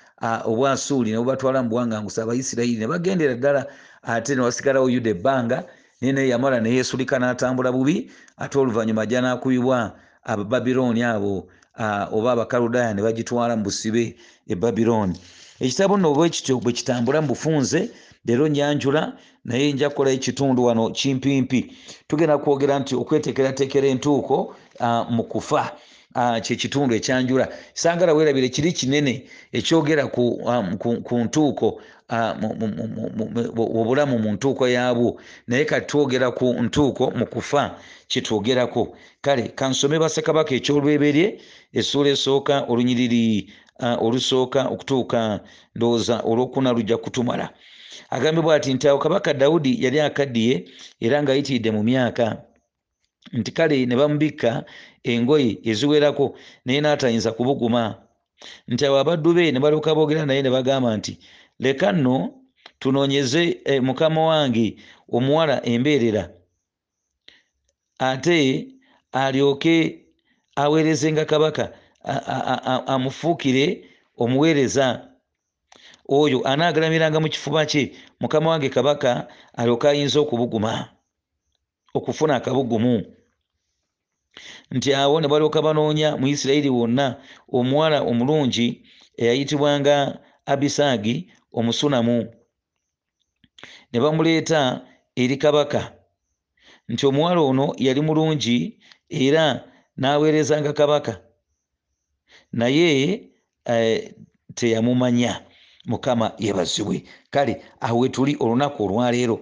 obwasuuli 0.49 1.13
ne 1.13 1.19
bubatwala 1.21 1.63
mu 1.63 1.69
buwangangusa 1.69 2.23
abayisirayiri 2.25 2.81
ne 2.81 2.87
bagendera 2.89 3.35
ddala 3.37 3.67
ate 4.03 4.35
ne 4.35 4.41
wasigalawo 4.43 4.89
yuda 4.89 5.11
ebbanga 5.11 5.65
naye 6.01 6.13
naye 6.13 6.29
yamala 6.33 6.61
neyeesulika 6.65 7.19
n'atambula 7.21 7.69
bubi 7.73 8.09
ate 8.41 8.57
oluvannyuma 8.59 9.03
ajja 9.05 9.21
n'akubibwa 9.21 9.93
abababirooni 10.25 11.03
abo 11.05 11.45
oba 12.13 12.33
abakaludaya 12.33 12.95
ne 12.97 13.03
bagitwala 13.03 13.53
mu 13.57 13.69
busibe 13.69 14.17
e 14.49 14.55
babirooni 14.57 15.21
ekitabo 15.62 15.97
nno 15.97 16.11
bwe 16.14 16.28
kityo 16.28 16.59
bwe 16.59 16.73
kitambula 16.73 17.21
mu 17.23 17.28
bufunze 17.28 17.90
leero 18.26 18.49
nyanjula 18.49 19.12
naye 19.45 19.73
nja 19.73 19.90
kukolayo 19.90 20.16
ekitundu 20.16 20.64
wano 20.64 20.90
kimpimpi. 20.90 21.61
Tugenda 22.09 22.38
kwogera 22.38 22.78
nti 22.78 22.95
okwetekeratekera 22.95 23.87
entuuko 23.88 24.54
mu 25.11 25.23
kufa 25.25 25.62
uh, 26.14 26.38
kyekitundu 26.42 26.95
ekyanjula. 26.95 27.49
Sangala 27.75 28.14
weerabire 28.14 28.49
kiri 28.49 28.73
kinene 28.73 29.26
ekyogera 29.52 30.07
ku, 30.07 30.42
ntuuko 31.25 31.81
obulamu 33.81 34.19
mu 34.19 34.33
ntuuko 34.33 34.69
yaabwo 34.69 35.21
naye 35.47 35.64
kati 35.64 35.87
twogera 35.87 36.31
ku 36.31 36.54
ntuuko 36.62 37.11
mu 37.11 37.26
kufa 37.26 37.78
kyetwogerako. 38.09 38.97
Kale 39.23 39.49
kansome 39.54 39.99
bassekabaka 39.99 40.54
ekyolweberye 40.54 41.40
essuula 41.73 42.11
esooka 42.11 42.66
olunyiriri 42.69 43.49
olusooka 43.81 44.69
okutuuka 44.69 45.41
ndowooza 45.75 46.21
olwokuna 46.21 46.73
lujja 46.73 46.97
kutumala. 46.97 47.50
Agambibwa 48.11 48.55
ati 48.55 48.75
nti 48.75 48.88
awo 48.88 48.99
kabaka 48.99 49.35
dawudi 49.35 49.85
yali 49.85 50.00
akaddiye 50.00 50.64
era 51.00 51.23
ng'ayitiridde 51.23 51.71
mu 51.71 51.83
myaka 51.83 52.43
nti 53.33 53.50
kale 53.52 53.87
ne 53.87 53.97
bamubikka 53.97 54.64
engoye 55.05 55.59
eziwerako 55.71 56.37
naye 56.64 56.81
n'atayinza 56.81 57.33
kubuguma. 57.33 57.83
Nti 58.69 58.83
awo 58.87 58.99
abaddu 58.99 59.35
be 59.35 59.52
ne 59.52 59.61
balyoka 59.61 59.95
boogera 59.95 60.26
naye 60.26 60.43
ne 60.43 60.50
bagamba 60.50 60.97
nti 60.97 61.19
leka 61.59 61.93
nno 61.93 62.43
tunoonyeze 62.79 63.61
eh, 63.64 63.83
mukama 63.83 64.26
wange 64.26 64.76
omuwala 65.09 65.67
embeerera 65.67 66.25
ate 67.99 68.69
alyoke 69.12 70.05
aweerezenga 70.57 71.25
kabaka 71.25 71.73
amufuukire 72.87 73.89
omuweereza 74.17 75.09
oyo 76.09 76.43
anaagalamiranga 76.45 77.21
mu 77.21 77.29
kifuba 77.29 77.67
kye. 77.67 77.93
Mukama 78.21 78.51
wange 78.51 78.69
kabaka 78.69 79.29
alyoke 79.55 79.89
ayinza 79.89 80.21
okubuguma 80.21 80.89
okufuna 81.95 82.37
akabugumu. 82.37 82.95
Nti 84.71 84.95
awo 84.95 85.21
ne 85.21 85.29
balyoka 85.29 85.63
banoonya 85.63 86.17
mu 86.17 86.27
isirayiri 86.27 86.71
wonna 86.71 87.21
omuwala 87.53 88.01
omulungi 88.03 88.83
eyayitibwanga 89.17 90.19
abisaagi 90.47 91.31
omusunamu. 91.53 92.33
Ne 93.93 94.01
bamuleeta 94.01 94.81
eri 95.17 95.37
kabaka. 95.37 95.93
Nti 96.89 97.07
omuwala 97.07 97.41
ono 97.41 97.75
yali 97.79 98.01
mulungi 98.01 98.81
era 99.09 99.65
n'aweerezanga 99.97 100.73
kabaka 100.73 101.21
naye 102.53 103.23
eh, 103.65 104.15
teyamumanya 104.55 105.41
mukama 105.87 106.33
yebazibwe 106.39 107.05
kale 107.31 107.63
awo 107.81 107.99
wetuli 107.99 108.37
olunaku 108.41 108.85
olwaleero 108.85 109.41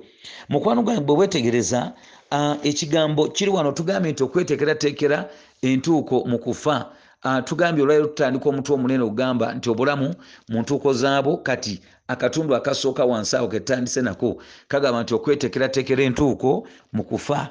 mukwano 0.48 0.82
gwange 0.82 1.00
bwe 1.00 1.16
wetegereza 1.16 1.92
uh, 2.32 2.56
ekigambo 2.66 3.28
kiri 3.28 3.50
wano 3.50 3.72
tugambye 3.72 4.12
nti 4.12 4.22
okwetekeratekera 4.22 5.28
entuuko 5.62 6.24
mu 6.24 6.38
kufa. 6.38 6.92
Uh, 7.24 7.38
tugambye 7.44 7.82
olwaleero 7.82 8.06
tutandika 8.08 8.48
omutwe 8.48 8.74
omunene 8.74 9.02
ogugamba 9.04 9.54
nti 9.54 9.70
obulamu 9.70 10.14
mu 10.48 10.60
ntuuko 10.60 10.92
zaabwo 10.92 11.36
kati 11.36 11.80
akatundu 12.08 12.54
akasooka 12.54 13.04
wansi 13.04 13.36
awo 13.36 13.48
ketutandise 13.48 14.02
nako. 14.02 14.42
Kagamba 14.68 15.02
nti 15.02 15.14
okwetekeratekera 15.14 16.02
entuuko 16.04 16.66
mu 16.92 17.02
kufa 17.04 17.50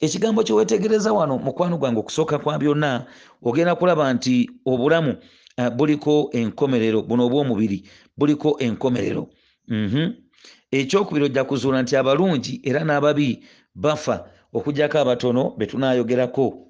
ekigambo 0.00 0.42
kyewetegereza 0.42 1.12
wano 1.12 1.38
mukwano 1.38 1.78
gwange 1.78 2.00
okusooka 2.00 2.38
kwa 2.38 2.58
byonna 2.58 3.06
ogenda 3.42 3.74
kulaba 3.74 4.12
nti 4.14 4.50
obulamu 4.66 5.16
uh, 5.58 5.68
buliko 5.68 6.30
enkomerero 6.32 7.02
buno 7.02 7.26
obwomubiri 7.26 7.84
buliko 8.16 8.56
enkomerero. 8.58 9.28
-hmm. 9.68 10.12
ekyokubiri 10.70 11.24
ojja 11.24 11.44
kuzuula 11.44 11.82
nti 11.82 11.96
abalungi 11.96 12.60
era 12.64 12.80
n'ababi 12.84 13.44
bafa 13.74 14.28
okugjako 14.52 14.98
abatono 14.98 15.54
betunaayogerako 15.58 16.66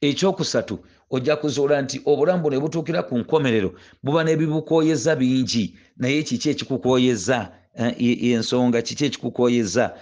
ekyokusatu 0.00 0.78
ojja 1.10 1.36
kuzuula 1.36 1.82
nti 1.82 2.00
obulamu 2.04 2.42
buno 2.42 2.56
ebutuukira 2.56 3.02
ku 3.02 3.18
nkomerero 3.18 3.70
buba 4.02 4.24
n'ebibukooyeza 4.24 5.16
bingi. 5.16 5.74
Naye 5.96 6.22
kiki 6.22 6.50
ekikukooyeza? 6.50 7.52
Ensonga 7.98 8.82
kiki 8.82 9.04
ekikukooyeza 9.04 9.94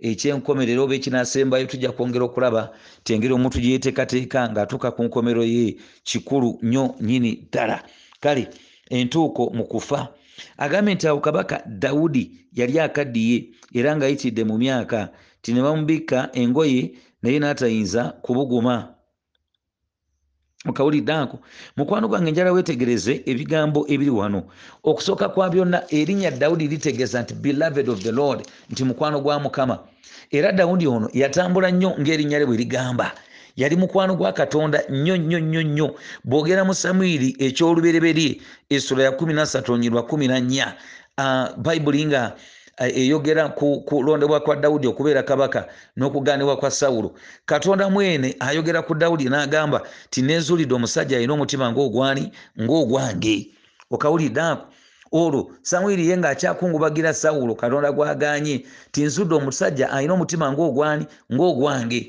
ekyenkomerero 0.00 0.84
oba 0.84 0.94
ekinasembayo 0.94 1.66
tujja 1.66 1.92
kwongera 1.92 2.24
okulaba. 2.24 2.70
Tengeri 3.04 3.34
omuntu 3.34 3.58
gyeyeteekateeka 3.60 4.48
ng'atuuka 4.52 4.90
ku 4.90 5.02
nkomero 5.04 5.44
ye 5.44 5.76
kikulu 6.04 6.58
nnyo 6.62 6.94
nyini 7.00 7.48
ddala. 7.50 7.82
Kale 8.20 8.48
entuuko 8.90 9.50
mu 9.50 9.64
kufa. 9.64 10.08
Agambye 10.58 10.94
nti 10.94 11.06
awo 11.08 11.20
kabaka 11.20 11.62
dawudi 11.66 12.30
yali 12.54 12.80
akaddiye 12.80 13.48
era 13.74 13.96
ng'ayitiridde 13.96 14.44
mu 14.44 14.58
myaka. 14.58 15.10
Ti 15.42 15.52
ne 15.52 15.62
bamubikka 15.62 16.30
engoye 16.32 16.94
naye 17.22 17.38
n'atayinza 17.38 18.02
kubuguma 18.22 18.94
mukawulidde 20.64 21.12
ako 21.12 21.38
mukwano 21.76 22.08
gwange 22.08 22.30
njala 22.30 22.52
weetegereze 22.52 23.22
ebigambo 23.26 23.86
ebiri 23.88 24.10
wano. 24.10 24.42
Okusooka 24.82 25.28
kwa 25.28 25.50
byonna 25.50 25.82
erinnya 25.98 26.30
dawudi 26.30 26.68
litegeeza 26.68 27.22
nti 27.22 27.34
beloved 27.34 27.88
of 27.88 28.02
the 28.02 28.12
lord 28.12 28.46
nti 28.70 28.84
mukwano 28.84 29.20
gwa 29.20 29.40
mukama. 29.40 29.78
Era 30.30 30.52
dawudi 30.52 30.86
ono 30.86 31.10
yatambula 31.12 31.70
nnyo 31.70 31.90
ng'erinnya 32.00 32.38
lye 32.38 32.46
bwe 32.46 32.56
ligamba. 32.56 33.12
Yali 33.56 33.76
mukwano 33.76 34.14
gwa 34.14 34.32
katonda 34.32 34.82
nnyo 34.90 35.16
nnyo 35.16 35.38
nnyo 35.40 35.62
nnyo. 35.62 35.94
Bwogera 36.24 36.64
mu 36.64 36.74
samwiri 36.74 37.36
ekyolubereberye 37.38 38.40
essula 38.70 39.02
ya 39.04 39.10
13 39.10 39.72
onyirwa 39.72 40.02
14 40.02 40.72
uh, 41.18 41.56
bayibuli 41.56 42.06
nga 42.06 42.36
eyogera 42.78 43.48
ku 43.48 43.80
kulondebwa 43.80 44.40
kwa 44.40 44.56
dawudi 44.56 44.86
okubeera 44.86 45.22
kabaka 45.22 45.68
n'okugaanibwa 45.96 46.56
kwa 46.56 46.70
sawulo. 46.70 47.14
Katonda 47.46 47.90
mwene 47.90 48.36
ayogera 48.40 48.82
ku 48.82 48.94
dawudi 48.94 49.24
n'agamba 49.28 49.82
ti 50.10 50.22
nezuulidde 50.22 50.74
omusajja 50.74 51.16
alina 51.16 51.32
omutima 51.32 51.72
ng'ogwani 51.72 52.32
ng'ogwange. 52.60 53.50
Okawulidde 53.90 54.40
ako 54.40 54.66
olwo 55.12 55.50
samwiri 55.62 56.08
ye 56.08 56.16
ng'akyakungubagira 56.16 57.14
sawulo 57.14 57.54
katonda 57.54 57.92
gwaganye 57.92 58.64
ti 58.92 59.02
nzudde 59.02 59.34
omusajja 59.34 59.90
alina 59.90 60.14
omutima 60.14 60.52
ng'ogwani 60.52 61.04
ng'ogwange. 61.32 62.00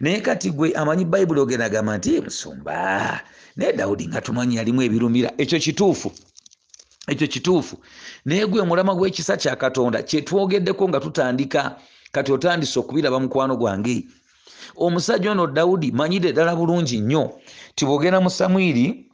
Naye 0.00 0.20
kati 0.20 0.50
gwe 0.50 0.72
amanyi 0.72 1.04
bayibuli 1.04 1.40
ogenda 1.40 1.64
agamba 1.64 1.98
nti 1.98 2.20
musumba. 2.20 3.20
Naye 3.56 3.72
dawudi 3.72 4.08
nga 4.08 4.20
tumanyi 4.20 4.56
yalimu 4.56 4.82
ebirumira 4.82 5.30
ekyo 5.38 5.58
kituufu 5.58 6.12
ekyo 7.10 7.26
kituufu. 7.26 7.76
Naye 8.24 8.46
gwe 8.46 8.62
mulama 8.62 8.94
gw'ekisa 8.94 9.36
kya 9.36 9.56
katonda 9.56 10.02
kyetwogeddeko 10.02 10.88
nga 10.88 11.00
tutandika 11.00 11.76
kati 12.12 12.32
otandise 12.32 12.78
okubiraba 12.80 13.20
mukwano 13.20 13.56
gwange. 13.56 14.06
Omusajja 14.76 15.30
ono 15.30 15.46
dawudi 15.46 15.92
manyire 15.92 16.32
ddala 16.32 16.56
bulungi 16.56 17.00
nnyo 17.00 17.40
tibwogenda 17.74 18.20
mu 18.20 18.30
samwiri 18.30 19.10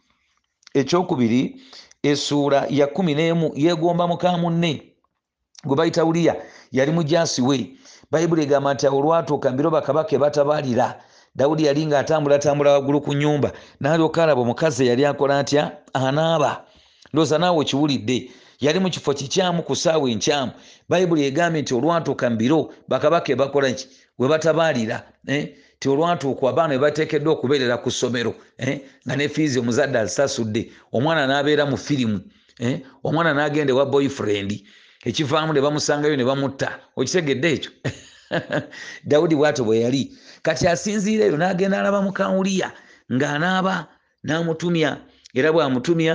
ekyokubiri 0.74 1.60
essuula 2.02 2.66
ya 2.70 2.86
kumi 2.86 3.14
n'emu 3.14 3.52
yeegomba 3.56 4.06
muka 4.06 4.36
munne. 4.38 4.92
Gwe 5.64 5.76
bayita 5.76 6.04
uliya 6.04 6.36
yali 6.72 6.92
mujasi 6.92 7.42
we. 7.42 7.76
Bayibuli 8.10 8.42
egamba 8.42 8.74
nti 8.74 8.86
awo 8.86 8.98
olwatuuka 9.00 9.50
mbiro 9.52 9.70
bakabaka 9.70 10.14
ebatabalira 10.16 11.00
dawudi 11.34 11.64
yali 11.64 11.86
ng'atambulatambula 11.86 12.72
waggulu 12.72 13.00
ku 13.00 13.12
nyumba 13.14 13.52
n'alyoka 13.80 14.22
alaba 14.22 14.40
omukazi 14.40 14.84
eyali 14.84 15.04
akola 15.04 15.38
atya? 15.38 15.62
Anaaba 15.92 16.64
ndowooza 17.12 17.38
naawe 17.38 17.58
okiwulidde 17.60 18.30
yali 18.60 18.78
mu 18.80 18.90
kifo 18.90 19.14
kikyamu 19.14 19.62
ku 19.62 19.76
saawa 19.76 20.10
enkyamu 20.10 20.52
bayibuli 20.88 21.24
egambye 21.24 21.62
nti 21.62 21.74
olwatuuka 21.74 22.30
mbiro 22.30 22.72
bakabaka 22.88 23.32
ebakola 23.32 23.72
ki 23.72 23.86
we 24.18 24.28
batabalira 24.28 25.02
eh? 25.26 25.56
ti 25.78 25.88
olwatuuka 25.88 26.48
abaana 26.48 26.74
we 26.74 26.78
bateekeddwa 26.78 27.32
okubeerera 27.32 27.76
ku 27.78 27.90
ssomero 27.90 28.34
eh? 28.58 28.80
nga 29.06 29.16
ne 29.16 29.28
fiizi 29.28 29.58
omuzadde 29.58 29.98
azisasudde 29.98 30.72
omwana 30.92 31.26
n'abeera 31.26 31.64
mu 31.66 31.76
firimu 31.76 32.20
eh? 32.60 32.80
omwana 33.04 33.34
n'agenda 33.34 33.72
ewa 33.72 33.86
boyfriend 33.86 34.50
ekivaamu 35.04 35.52
ne 35.52 35.60
bamusangayo 35.60 36.16
ne 36.16 36.24
bamutta 36.24 36.68
okitegedde 36.96 37.48
ekyo 37.52 37.70
dawudi 39.08 39.34
bwatyo 39.36 39.64
bwe 39.64 39.80
yali 39.84 40.02
kati 40.42 40.64
asinziira 40.68 41.24
eyo 41.28 41.36
n'agenda 41.36 41.80
alaba 41.80 42.02
mukawuliya 42.02 42.72
ng'anaaba 43.12 43.86
n'amutumya 44.24 44.90
era 45.34 45.52
bw'amutumya 45.52 46.14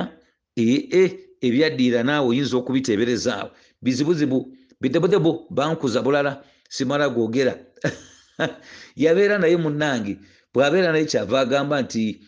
ee 0.57 1.09
ebyaddiira 1.41 2.03
naawe 2.03 2.27
oyinza 2.27 2.57
okubiteeberezaawo 2.57 3.49
bizibuzibu 3.81 4.39
bidebudebu 4.81 5.47
bankuza 5.49 6.01
bulala 6.01 6.43
simala 6.69 7.09
gwogera. 7.09 7.53
Yabeera 9.03 9.37
naye 9.37 9.57
munnange 9.57 10.17
bw'abeera 10.53 10.91
naye 10.91 11.05
kyava 11.05 11.39
agamba 11.39 11.81
nti 11.81 12.21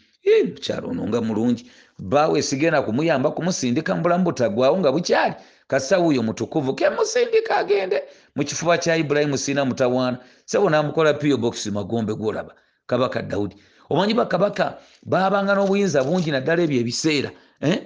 mukyalo 0.54 0.90
ono 0.90 1.08
nga 1.08 1.22
mulungi. 1.22 1.64
Baawe 2.00 2.42
sigenda 2.42 2.82
kumuyamba 2.82 3.32
kumusindika 3.32 3.96
mu 3.96 4.02
bulamu 4.02 4.24
butagwawo 4.24 4.80
nga 4.80 4.92
bukyali. 4.92 5.36
Kasawo 5.68 6.08
oyo 6.10 6.24
mutukuvu 6.24 6.76
kemusindika 6.76 7.58
agende. 7.58 8.04
Mu 8.36 8.44
kifuba 8.44 8.78
kya 8.78 8.98
ibulayimu 8.98 9.38
siina 9.38 9.66
mutawaana 9.66 10.18
sebo 10.46 10.70
namukola 10.70 11.14
pio 11.14 11.38
box 11.38 11.66
magombe 11.68 12.14
gwolaba 12.14 12.56
kabaka 12.88 13.22
dawudi. 13.22 13.56
Omanyi 13.90 14.14
bakabaka 14.14 14.78
baabanga 15.06 15.54
n'obuyinza 15.56 16.04
bungi 16.04 16.32
naddala 16.32 16.64
ebyo 16.64 16.80
ebiseera 16.82 17.30
eh? 17.62 17.78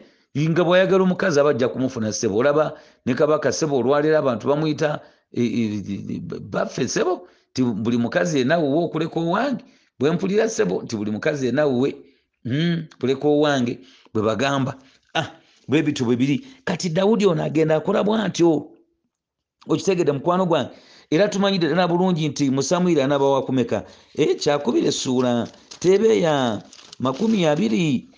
Nga 0.50 0.64
bwayagala 0.64 1.04
omukazi 1.04 1.40
abajja 1.40 1.68
kumufuna 1.68 2.14
sebo 2.14 2.38
olaba 2.38 2.78
ne 3.06 3.14
kabaka 3.14 3.52
sebo 3.52 3.78
olwaleero 3.80 4.18
abantu 4.18 4.48
bamuyita 4.48 5.00
e, 5.34 5.44
e, 5.44 6.20
baffe 6.54 6.88
sebo 6.88 7.28
ti 7.54 7.64
buli 7.64 7.98
mukazi 7.98 8.38
yenna 8.38 8.58
wuwe 8.58 8.86
okuleka 8.86 9.20
owange? 9.20 9.64
Bwe 10.00 10.12
mpulira 10.12 10.50
sebo 10.50 10.82
nti 10.84 10.96
buli 10.96 11.12
mukazi 11.12 11.46
yenna 11.46 11.66
wuwe 11.66 11.96
mm, 12.46 12.86
kuleka 13.00 13.28
owange? 13.28 13.80
Bwe 14.14 14.22
bagamba 14.24 14.78
ah, 15.14 15.32
bwe 15.68 15.82
bityo 15.82 16.06
bwe 16.06 16.16
biri. 16.16 16.46
Kati 16.64 16.90
dawudi 16.90 17.26
ono 17.26 17.44
agenda 17.44 17.76
akola 17.76 18.04
bw'atyo 18.04 18.70
okitegedde 19.68 20.12
mukwano 20.12 20.46
gwange. 20.46 20.70
Era 21.10 21.28
tumanyidde 21.28 21.68
ddala 21.68 21.88
bulungi 21.88 22.30
nti 22.30 22.52
musamwiri 22.52 23.02
anaaba 23.02 23.30
wakumeka 23.30 23.86
e, 24.16 24.36
kyakubira 24.36 24.88
essuula 24.88 25.48
tebeeya 25.80 26.62
makumi 27.00 27.46
abiri 27.46 28.10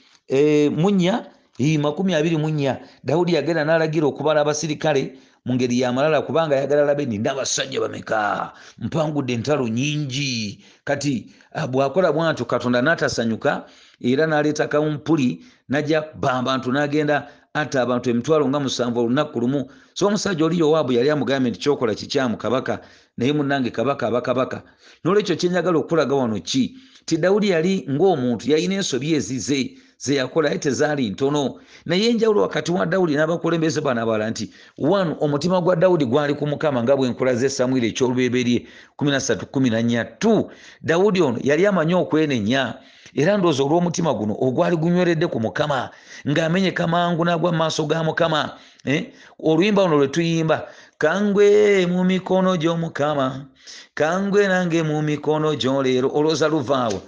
munya 0.75 1.25
makumi 1.59 2.15
abiri 2.15 2.37
munya 2.37 2.79
dawudi 3.03 3.33
yagenda 3.33 3.63
n'alagira 3.65 4.07
okubala 4.07 4.41
abasirikale 4.41 5.19
mu 5.45 5.55
ngeri 5.55 5.79
yamalala 5.79 6.21
kubanga 6.21 6.55
ayagala 6.55 6.85
labe 6.85 7.05
nina 7.05 7.31
abasajja 7.31 7.79
bameka? 7.79 8.53
Mpangudde 8.77 9.33
entalo 9.33 9.67
nyingi 9.67 10.63
kati 10.83 11.31
bwakola 11.71 12.11
bwatyo 12.11 12.45
katonda 12.45 12.81
n'atasanyuka 12.81 13.65
era 14.01 14.27
n'aleeta 14.27 14.67
kawumpuli 14.67 15.43
najja 15.69 16.01
ba 16.15 16.39
abantu 16.39 16.71
n'agenda 16.71 17.27
atta 17.53 17.81
abantu 17.81 18.09
emitwalo 18.09 18.47
nga 18.47 18.59
musanvu 18.59 18.99
olunaku 18.99 19.39
lumu. 19.39 19.69
So 19.93 20.07
omusajja 20.07 20.45
oli 20.45 20.59
yowaabu 20.59 20.91
yali 20.91 21.09
amugambye 21.09 21.51
nti 21.51 21.59
kyokola 21.59 21.95
kikyamu 21.95 22.37
kabaka. 22.37 22.79
Naye 23.17 23.33
munange 23.33 23.71
kabaka 23.71 24.07
abakabaka 24.07 24.63
nolwekyo 25.03 25.35
kyenyagala 25.35 25.79
okulaga 25.79 26.15
wano 26.15 26.39
ki? 26.39 26.77
Ti 27.05 27.17
dawudi 27.17 27.49
yali 27.49 27.87
ng'omuntu 27.89 28.51
yalina 28.51 28.75
ensobi 28.75 29.13
ezize 29.13 29.75
zeyakola 29.99 30.49
aye 30.49 30.59
tezaali 30.59 31.09
ntono. 31.09 31.59
Naye 31.85 32.09
enjawulo 32.09 32.41
wakati 32.41 32.71
wa 32.71 32.85
dawudi 32.85 33.15
n'abakulembeze 33.15 33.81
bano 33.81 34.01
abalala 34.01 34.29
nti 34.29 34.49
one 34.77 35.15
omutima 35.19 35.61
gwa 35.61 35.75
dawudi 35.75 36.05
gwali 36.05 36.33
ku 36.33 36.47
mukama 36.47 36.83
nga 36.83 36.95
bwenkola 36.95 37.35
ze 37.35 37.49
samwiri 37.49 37.87
ekyolubeberye 37.91 38.65
13 38.97 40.49
dawudi 40.81 41.21
ono 41.21 41.37
yali 41.43 41.65
amanyi 41.67 41.93
okwenenya 41.93 42.79
era 43.15 43.37
ndowooza 43.37 43.63
olw'omutima 43.63 44.13
guno 44.13 44.33
ogwali 44.39 44.75
gunyweredde 44.77 45.27
ku 45.27 45.39
mukama 45.39 45.89
ng'amenyeka 46.29 46.87
mangu 46.87 47.25
n'agwa 47.25 47.51
mu 47.51 47.57
maaso 47.57 47.83
ga 47.89 48.03
mukama 48.03 48.55
eh? 48.85 49.11
oluyimba 49.43 49.83
luno 49.83 49.97
lwe 49.97 50.07
tuyimba 50.07 50.57
kangwe 50.97 51.85
mu 51.91 52.03
mikono 52.03 52.55
gy'omukama 52.55 53.45
kangwe 53.93 54.47
nange 54.47 54.83
mu 54.83 55.01
mikono 55.01 55.55
gyo 55.55 55.83
leero. 55.83 56.07
Olwoza 56.13 56.47
luvaawa 56.47 57.01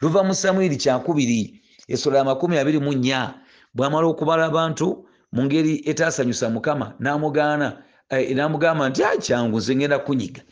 luva 0.00 0.20
mu 0.24 0.34
samwiri 0.34 0.76
kyakubiri 0.76 1.60
esolo 1.88 2.20
amakumi 2.20 2.58
abiri 2.58 2.78
mu 2.78 2.92
nnya. 2.92 3.34
Bw'amala 3.74 4.06
okubala 4.06 4.46
abantu 4.46 5.04
mu 5.32 5.44
ngeri 5.44 5.82
etaasanyusa 5.90 6.50
mukama 6.50 6.94
n'amugaana 7.00 7.82
eh, 8.10 8.34
n'amugamba 8.36 8.88
nti 8.88 9.02
kyangu 9.24 9.58
nze 9.58 9.76
ngenda 9.76 9.98
kunyiga. 9.98 10.42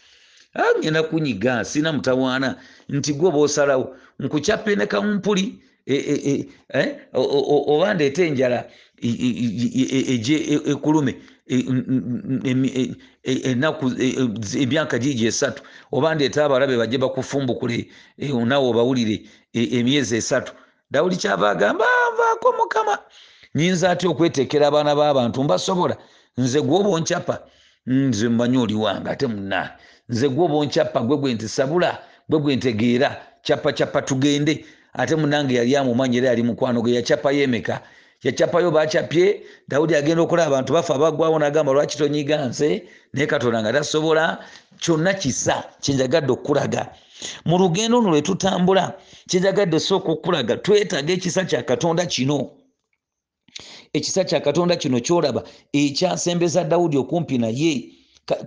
Ngenda 0.78 1.02
kunyiga 1.02 1.64
sina 1.64 1.92
mutawaana. 1.92 2.56
Nti 2.88 3.12
gwe 3.12 3.28
oba 3.28 3.38
osalawo 3.38 3.96
nkucyape 4.18 4.76
ne 4.76 4.86
kawumpuli 4.86 5.44
oba 7.72 7.94
ndeeta 7.94 8.22
enjala 8.24 8.68
ekulume 10.72 11.12
enaku 13.50 13.84
emyaka 14.62 14.98
gigi 14.98 15.26
esatu. 15.26 15.62
Oba 15.92 16.14
ndeeta 16.14 16.44
abalabe 16.44 16.76
bajje 16.76 16.98
bakufumbukule 16.98 17.88
nawe 18.18 18.66
obawulire 18.68 19.22
emyezi 19.52 20.16
esatu 20.16 20.52
dawuli 20.90 21.16
kyava 21.16 21.50
agamba 21.50 21.84
nvaako 22.14 22.52
mukama. 22.58 22.98
Nyinza 23.54 23.90
atya 23.90 24.10
okwetekera 24.10 24.66
abaana 24.66 24.94
b'abantu? 24.94 25.44
Mbasobola. 25.44 25.96
Nze 26.38 26.60
gwoba 26.60 26.88
oncyapa 26.88 27.40
nze 27.86 28.28
mmanyi 28.28 28.58
oli 28.58 28.74
wange 28.74 29.10
ate 29.10 29.26
munnaani 29.26 29.70
nze 30.08 30.28
gwe 30.28 30.44
oba 30.44 30.54
oncyapa 30.54 31.00
gwe 31.00 31.16
gwe 31.16 31.34
ntisabula 31.34 31.98
gwe 32.28 32.38
gwe 32.40 32.56
ntegeera. 32.56 33.16
Cyapa 33.42 33.72
cyapa 33.72 34.02
tugende. 34.02 34.64
Ate 34.92 35.16
munange 35.16 35.54
yali 35.54 35.76
amumanyi 35.76 36.18
era 36.18 36.28
yali 36.28 36.42
mukwano 36.42 36.82
gwe 36.82 36.92
yacyapa 36.92 37.32
yemeka 37.32 37.80
yakyapayo 38.22 38.70
bakyapye. 38.70 39.42
Dawudi 39.68 39.94
agenda 39.94 40.22
okulaba 40.22 40.46
abantu 40.48 40.72
bafe 40.72 40.92
abagwawo 40.94 41.38
nagamba 41.38 41.72
lwaki 41.72 41.98
tonyiga 41.98 42.46
nze? 42.46 42.88
Naye 43.12 43.26
katonda 43.26 43.62
nga 43.62 43.72
tasobola. 43.72 44.38
Kyonna 44.78 45.14
kisa 45.14 45.64
kyenjagadde 45.80 46.32
okulaga 46.32 46.92
mu 47.44 47.58
lugendo 47.58 47.96
luno 47.98 48.10
lwetutambula 48.10 48.94
kyenjagadde 49.28 49.80
sooka 49.80 50.12
okulaga 50.12 50.56
twetaaga 50.56 51.12
ekisa 51.12 51.44
kya 51.44 51.62
katonda 51.62 52.06
kino. 52.06 52.50
Ekisa 53.92 54.24
kya 54.24 54.40
katonda 54.40 54.76
kino 54.76 55.00
kyolaba 55.00 55.42
ekyasembeza 55.72 56.64
dawudi 56.64 56.96
okumpi 56.96 57.38
naye 57.38 57.90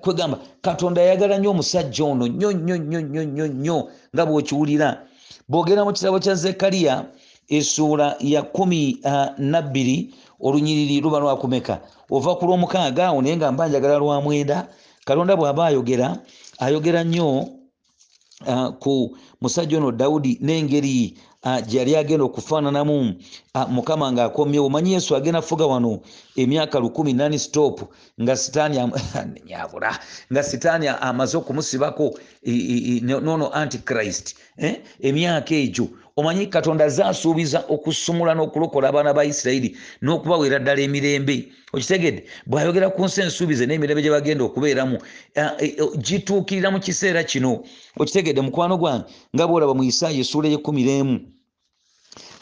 kwegamba 0.02 0.40
katonda 0.62 1.02
yayagala 1.02 1.38
nnyo 1.38 1.52
omusajja 1.52 2.04
ono 2.06 2.28
nnyo 2.28 2.52
nnyo 2.52 2.78
nnyo 2.78 3.02
nnyo 3.02 3.24
nnyo 3.24 3.48
nnyo 3.48 3.78
nga 4.14 4.26
bw'okiwulira. 4.26 5.08
Bw'ogenda 5.50 5.86
mu 5.86 5.94
kitabo 5.94 6.20
kya 6.20 6.36
zekkaliya 6.36 7.06
essuula 7.50 8.16
ya 8.20 8.42
kumi 8.42 9.02
nabbiri 9.38 10.14
olunyiriri 10.40 11.02
luba 11.02 11.20
lwakumeka 11.20 11.82
ova 12.10 12.36
ku 12.36 12.46
lwomukaaga 12.46 13.08
awo 13.08 13.22
naye 13.22 13.38
nga 13.38 13.52
mba 13.52 13.68
njagala 13.68 13.98
lwa 13.98 14.22
mwenda 14.22 14.68
katonda 15.06 15.36
bw'aba 15.36 15.66
ayogera 15.66 16.18
ayogera 16.60 17.04
nnyo 17.04 17.50
ku 18.80 19.18
musajja 19.42 19.78
ono 19.78 19.92
dawudi 19.92 20.40
n'engeri 20.42 21.18
uh, 21.44 21.60
gye 21.68 21.80
yali 21.80 21.96
agenda 21.96 22.26
okufaananamu 22.26 23.16
uh, 23.56 23.68
mukama 23.70 24.12
ng'akomyewo 24.12 24.66
omanyi 24.68 24.94
yesu 24.94 25.16
agenda 25.16 25.42
fuga 25.42 25.66
wano 25.66 26.00
emyaka 26.36 26.80
lukumi 26.80 27.14
nani 27.14 27.40
stop 27.40 27.82
nga 28.22 28.38
sitaani 28.38 28.78
nyabula 29.48 30.00
nga 30.32 30.44
sitaani 30.44 30.88
amaze 30.88 31.38
okumusibako 31.38 32.20
nono 33.22 33.52
antichrist 33.54 34.36
eh? 34.58 34.82
emyaka 35.00 35.56
egyo 35.56 35.88
omanyi 36.20 36.48
katonda 36.52 36.86
zaasuubiza 36.90 37.60
okusumula 37.70 38.36
n'okulokola 38.36 38.90
abaana 38.90 39.14
ba 39.14 39.24
isirayiri 39.24 39.70
n'okubawera 40.04 40.60
ddala 40.60 40.82
emirembe. 40.88 41.38
Okitegedde? 41.74 42.22
Bw'ayogera 42.50 42.90
ku 42.92 43.02
nsi 43.06 43.22
ensuubize 43.22 43.64
n'emirembe 43.66 44.02
gye 44.04 44.12
bagenda 44.12 44.44
okubeeramu 44.44 44.98
gituukirira 46.06 46.70
mu 46.74 46.80
kiseera 46.80 47.24
kino. 47.24 47.64
Okitegedde 48.02 48.42
mukwano 48.42 48.76
gwange 48.82 49.06
nga 49.34 49.48
bwolaba 49.48 49.74
mu 49.78 49.84
isaaya 49.84 50.20
essuula 50.20 50.48
ey'ekumi 50.50 50.82
n'emu. 50.84 51.16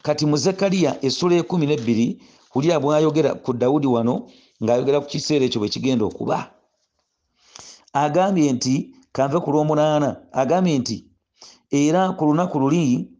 Kati 0.05 0.23
mu 0.25 0.37
zekaliya 0.37 0.91
essuula 1.07 1.35
ey'ekumi 1.35 1.65
n'ebbiri 1.67 2.07
kulya 2.51 2.79
bw'ayogera 2.81 3.31
ku 3.43 3.53
dawudi 3.53 3.87
wano 3.87 4.31
ng'ayogera 4.63 5.03
ku 5.03 5.07
kiseera 5.13 5.45
ekyo 5.45 5.59
bwe 5.61 5.69
kigenda 5.69 6.03
okuba. 6.09 6.49
Agambye 7.93 8.51
nti 8.55 8.75
kanve 9.13 9.37
ku 9.43 9.49
lw'omunaana 9.53 10.09
agambye 10.31 10.77
nti 10.79 10.97
era 11.71 12.15
ku 12.17 12.25
lunaku 12.25 12.59
luli 12.59 13.16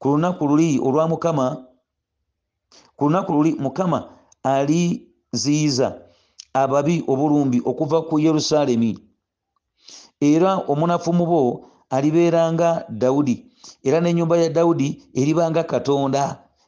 ku 0.00 0.08
lunaku 0.08 0.42
luli 0.48 0.80
olwa 0.86 1.04
mukama 1.12 1.46
ku 2.96 3.02
lunaku 3.06 3.30
luli 3.32 3.52
mukama 3.64 3.98
aliziyiza 4.42 5.88
ababi 6.52 6.96
obulumbi 7.12 7.58
okuva 7.70 7.98
ku 8.08 8.14
yerusaalemi 8.18 8.92
era 10.20 10.50
omunafu 10.72 11.10
mu 11.18 11.24
bo 11.30 11.40
alibeeranga 11.94 12.84
dawudi 13.02 13.36
era 13.86 14.00
n'ennyumba 14.00 14.36
ya 14.42 14.48
dawudi 14.48 14.88
eribanga 15.20 15.62
katonda 15.72 16.22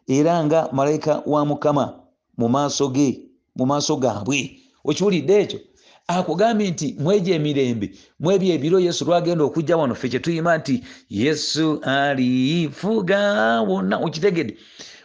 era 0.07 0.45
nga 0.45 0.69
malayika 0.73 1.23
wa 1.27 1.41
mukama 1.51 1.85
mu 2.39 2.47
maaso 2.49 2.89
ge 2.89 3.09
mu 3.57 3.65
maaso 3.67 3.97
gaabwe. 3.97 4.59
Okiwulidde 4.85 5.35
ekyo 5.43 5.59
akugambye 6.07 6.71
nti 6.71 6.97
mwegyo 6.99 7.35
emirembe 7.35 7.93
mwebyo 8.21 8.55
ebiro 8.55 8.81
yesu 8.81 9.05
lwagenda 9.05 9.45
okujja 9.45 9.77
wano 9.77 9.95
ffe 9.95 10.09
kyetuyima 10.09 10.59
nti 10.59 10.85
yesu 11.11 11.81
alifuga 11.83 13.21
wonna 13.61 13.97
okitegedde. 13.99 14.57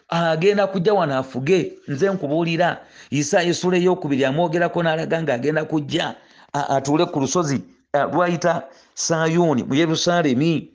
Agenda 0.10 0.68
kujja 0.68 0.94
wano 0.94 1.18
afuge 1.18 1.74
nze 1.88 2.10
nkubuulira. 2.10 2.86
Isaaya 3.10 3.50
esula 3.50 3.78
eyokubiri 3.78 4.26
amwogerako 4.26 4.84
n'alaga 4.84 5.24
ng'agenda 5.24 5.66
kujja 5.66 6.16
atuule 6.54 7.06
ku 7.06 7.20
lusozi 7.20 7.62
lwayita 7.94 8.64
sayuni 8.94 9.64
mu 9.64 9.76
yerusaalemi. 9.76 10.72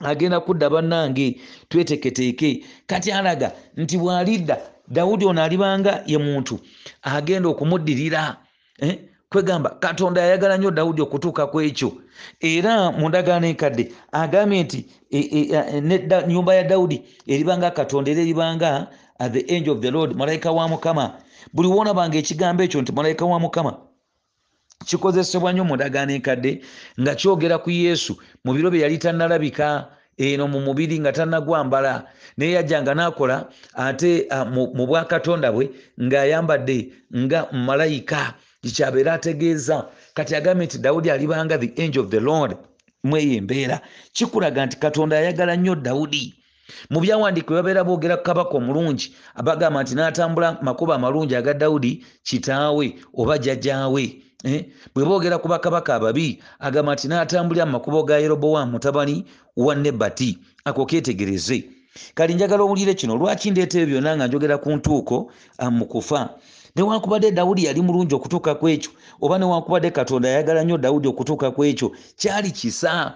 Agenda 0.00 0.40
kudda 0.40 0.70
bannange 0.70 1.40
tweteketeeke. 1.68 2.64
Kati 2.86 3.12
alaga 3.12 3.52
nti 3.76 3.98
bw'alidda 3.98 4.56
dawudi 4.88 5.24
ono 5.24 5.42
alibanga 5.42 6.02
ye 6.06 6.18
muntu. 6.18 6.60
Agenda 7.02 7.48
okumuddirira 7.48 8.36
kwegamba 9.36 9.70
katonda 9.70 10.20
yayagala 10.20 10.56
nnyo 10.56 10.70
dawudi 10.70 11.02
okutuuka 11.02 11.46
ku 11.46 11.60
ekyo. 11.60 11.92
Era 12.40 12.90
mu 12.90 13.08
ndagaano 13.08 13.46
enkadde 13.46 13.92
agambye 14.12 14.62
nti 14.64 14.78
e, 15.10 15.20
e, 15.38 15.40
e, 15.52 16.24
nyumba 16.26 16.54
ya 16.54 16.64
dawudi 16.64 17.04
eribanga 17.26 17.70
katonda 17.70 18.10
era 18.10 18.22
eribanga 18.22 18.88
at 19.18 19.32
the 19.32 19.44
angel 19.54 19.76
of 19.76 19.80
the 19.80 19.90
lord 19.90 20.16
malayika 20.16 20.52
wa 20.52 20.68
mukama. 20.68 21.20
Buli 21.52 21.68
woonabanga 21.68 22.16
ekigambo 22.18 22.62
ekyo 22.62 22.80
nti 22.80 22.92
malayika 22.92 23.24
wa 23.24 23.40
mukama. 23.40 23.76
Kikozesebwa 24.84 25.52
nnyo 25.52 25.64
mu 25.64 25.76
ndagaano 25.76 26.12
enkadde 26.12 26.64
nga 27.00 27.14
kyogera 27.14 27.58
ku 27.58 27.70
yesu 27.70 28.16
mu 28.44 28.54
biro 28.54 28.70
bye 28.70 28.80
yali 28.80 28.98
tannalabika 28.98 29.88
eno 30.16 30.48
mu 30.48 30.60
mubiri 30.60 30.96
nga 31.00 31.12
tannagwambala. 31.12 32.08
Naye 32.36 32.52
yajjanga 32.52 32.94
n'akola 32.94 33.48
ate 33.74 34.28
mu 34.48 34.86
bwakatonda 34.86 35.52
bwe 35.52 35.68
ng'ayambadde 36.00 36.78
nga 37.12 37.48
malayika 37.52 38.34
kikyabeera 38.66 39.12
ategeeza 39.12 39.76
kati 40.14 40.32
agambye 40.36 40.66
nti 40.66 40.78
dawudi 40.78 41.10
alibanga 41.10 41.58
the 41.58 41.82
angel 41.82 42.02
of 42.04 42.10
the 42.10 42.20
lord 42.20 42.56
mweyo 43.04 43.32
embeera 43.32 43.80
kikulaga 44.12 44.66
nti 44.66 44.76
katonda 44.76 45.18
ayagala 45.18 45.56
nnyo 45.56 45.74
dawudi. 45.74 46.34
Mu 46.90 47.00
byawandiika 47.00 47.54
babeera 47.54 47.84
boogera 47.84 48.16
kabaka 48.16 48.54
omulungi 48.58 49.06
abagamba 49.40 49.82
nti 49.82 49.94
n'atambula 49.94 50.58
makubo 50.66 50.92
amalungi 50.94 51.34
aga 51.36 51.54
dawudi 51.54 52.04
kitaawe 52.26 52.86
oba 53.20 53.38
jjajjaawe 53.38 54.04
eh? 54.44 54.64
bwe 54.94 55.04
boogera 55.04 55.38
ku 55.38 55.48
bakabaka 55.48 55.94
ababi 55.94 56.42
agamba 56.58 56.94
nti 56.94 57.06
n'atambulira 57.08 57.66
mu 57.66 57.72
makubo 57.76 58.02
ga 58.02 58.18
yerobowaamu 58.18 58.72
mutabani 58.72 59.16
wa 59.56 59.74
nebati 59.74 60.38
ako 60.64 60.86
ketegereze 60.90 61.58
kali 62.14 62.34
njagala 62.34 62.62
owulire 62.64 62.94
kino 62.94 63.16
lwaki 63.16 63.50
ndeeta 63.50 63.78
ebyo 63.78 64.00
byonna 64.00 64.16
nga 64.16 64.26
njogera 64.26 64.56
ku 64.58 64.70
ntuuko 64.76 65.16
mu 65.70 65.84
kufa 65.86 66.20
newankubadde 66.76 67.30
dawudi 67.30 67.64
yali 67.64 67.80
mulungi 67.80 68.14
okutuuka 68.14 68.54
ku 68.54 68.68
ekyo 68.68 68.90
oba 69.20 69.38
newankubadde 69.38 69.90
katonda 69.90 70.28
yayagala 70.28 70.64
nnyo 70.64 70.78
dawudi 70.78 71.08
okutuuka 71.08 71.50
ku 71.50 71.64
ekyo 71.64 71.92
kyali 72.20 72.50
kisa. 72.50 73.14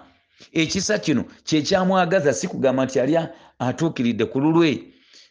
Ekisa 0.53 0.99
kino 0.99 1.25
kyekyamwagaza 1.45 2.33
si 2.33 2.47
kugamba 2.47 2.85
nti 2.85 2.97
yali 2.97 3.17
atuukiridde 3.59 4.25
ku 4.25 4.39
lulwe. 4.39 4.83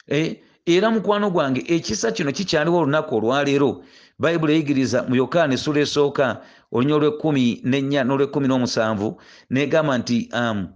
E, 0.09 0.38
era 0.66 0.90
mukwano 0.90 1.31
gwange 1.31 1.64
ekisa 1.66 2.12
kino 2.12 2.33
kikyaliwo 2.33 2.79
olunaku 2.79 3.16
olwaleero. 3.16 3.83
Bayibuli 4.19 4.53
eyigiriza 4.53 5.03
mu 5.09 5.14
yokaana 5.16 5.55
essula 5.55 5.81
esooka 5.81 6.40
olunya 6.73 6.95
olwekumi 6.95 7.61
nenya 7.64 8.05
n'olwekumi 8.05 8.47
n'omusanvu 8.49 9.19
negamba 9.51 9.99
nti 9.99 10.29
um, 10.33 10.69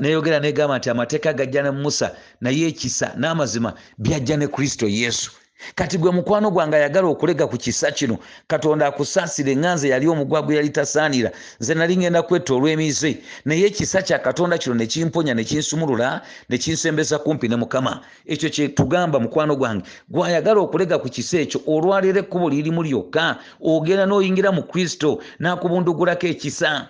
neyogera 0.00 0.40
negamba 0.40 0.78
nti 0.78 0.90
amateeka 0.90 1.32
gajja 1.32 1.62
ne 1.62 1.70
musa 1.70 2.16
naye 2.40 2.66
ekisa 2.72 3.14
n'amazima 3.20 3.74
byajja 3.98 4.36
ne 4.36 4.46
kristo 4.48 4.88
yesu 4.88 5.30
kati 5.74 5.98
gwe 5.98 6.10
mukwano 6.10 6.50
gwange 6.50 6.76
ayagala 6.76 7.08
okulega 7.08 7.46
ku 7.46 7.56
kisa 7.56 7.90
kino 7.90 8.18
katonda 8.46 8.86
akusaasire 8.86 9.54
ŋŋanze 9.54 9.88
yali 9.88 10.06
omugwa 10.08 10.42
gwe 10.42 10.56
yali 10.56 10.70
tasaanira. 10.70 11.30
Nze 11.60 11.74
nali 11.74 11.96
ngenda 11.96 12.22
kwetta 12.22 12.54
olw'emize 12.54 13.18
naye 13.44 13.66
ekisa 13.66 14.02
kya 14.02 14.18
katonda 14.18 14.58
kino 14.58 14.74
ne 14.74 14.86
kimponya 14.86 15.34
ne 15.34 15.44
kinsumulula 15.44 16.20
ne 16.48 16.58
kinsembeza 16.58 17.18
kumpi 17.18 17.48
ne 17.48 17.56
mukama. 17.56 18.00
Ekyo 18.26 18.48
kye 18.50 18.68
tugamba 18.68 19.20
mukwano 19.20 19.56
gwange. 19.56 19.84
Gwayagala 20.08 20.60
okulega 20.60 20.98
ku 20.98 21.08
kisa 21.08 21.38
ekyo 21.40 21.60
olwaleero 21.66 22.20
ekkubo 22.20 22.48
lirimu 22.50 22.82
lyokka 22.82 23.36
ogenda 23.60 24.06
n'oyingira 24.06 24.52
mu 24.52 24.62
kristo 24.62 25.20
n'akubundugulako 25.40 26.26
ekisa. 26.26 26.88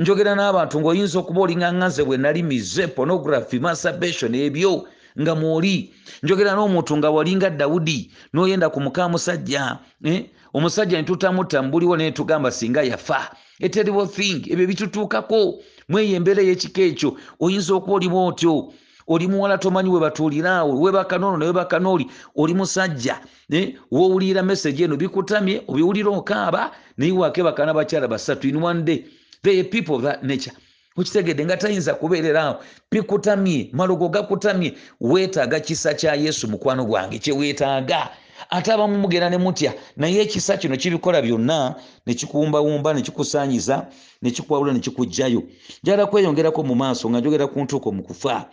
Njogera 0.00 0.32
n'abantu 0.34 0.80
ng'oyinza 0.80 1.16
okuba 1.20 1.40
oliŋaŋŋanze 1.44 2.02
bwe 2.04 2.16
nali 2.16 2.42
mize 2.42 2.84
pornography 2.96 3.58
masturbation 3.60 4.32
ebyo 4.34 4.72
nga 5.20 5.34
mwoli. 5.34 5.94
Njogera 6.22 6.52
n'omuntu 6.54 6.96
nga 6.96 7.10
walinga 7.10 7.50
dawudi 7.50 8.10
noyenda 8.32 8.68
ku 8.70 8.80
muka 8.80 9.08
musajja 9.08 9.78
eh? 10.04 10.24
omusajja 10.54 10.98
netutamutta 10.98 11.62
mubuliwo 11.62 11.96
naye 11.96 12.10
tugamba 12.12 12.50
singa 12.50 12.82
yafa. 12.82 13.30
Eterible 13.60 14.06
thing 14.06 14.40
ebyo 14.52 14.66
bitutuukako. 14.66 15.62
Mweyo 15.88 16.16
embeera 16.16 16.42
ey'ekika 16.42 16.82
ekyo 16.82 17.16
oyinza 17.40 17.74
okuba 17.74 17.94
olimu 17.96 18.26
otyo 18.26 18.72
oli 19.08 19.26
muwala 19.28 19.58
tomanyi 19.58 19.88
we 19.88 20.00
batuuliraawo 20.00 20.80
webakanono 20.82 21.36
newebakanooli 21.38 22.10
oli 22.36 22.54
musajja 22.54 23.20
eh? 23.50 23.74
wowulira 23.90 24.42
meseji 24.42 24.82
eno 24.82 24.96
bikutamye 24.96 25.62
obiwulira 25.68 26.10
okaaba 26.10 26.72
naye 26.98 27.12
wakebakana 27.12 27.74
bakyala 27.74 28.08
basatu 28.08 28.48
in 28.48 28.56
one 28.62 28.82
day. 28.82 29.04
They 29.42 29.62
people 29.62 29.96
of 29.96 30.02
that 30.02 30.24
nature 30.24 30.52
okitegedde 30.96 31.44
nga 31.44 31.56
tayinza 31.56 31.94
kubeererawo 31.94 32.60
bikutamye 32.90 33.70
malogo 33.72 34.08
gakutamye. 34.08 34.74
Weetaaga 35.00 35.60
kisa 35.60 35.94
kya 35.94 36.14
yesu 36.14 36.48
mukwano 36.48 36.84
gwange 36.84 37.18
kyeweetaaga 37.18 38.08
ate 38.50 38.72
abamu 38.72 38.98
mugenda 38.98 39.30
ne 39.30 39.38
mutya 39.38 39.74
naye 39.96 40.20
ekisa 40.22 40.56
kino 40.56 40.76
kibikola 40.76 41.22
byonna 41.22 41.74
nekikuwumbawumba 42.06 42.94
nekikusanyiza 42.94 43.86
nekikwawula 44.22 44.72
nekikugjayo 44.72 45.42
njagala 45.82 46.06
kweyongerako 46.06 46.62
mu 46.62 46.74
maaso 46.74 47.10
nga 47.10 47.20
njogera 47.20 47.46
ku 47.46 47.60
ntuuko 47.60 47.92
mu 47.92 48.02
kufa. 48.02 48.48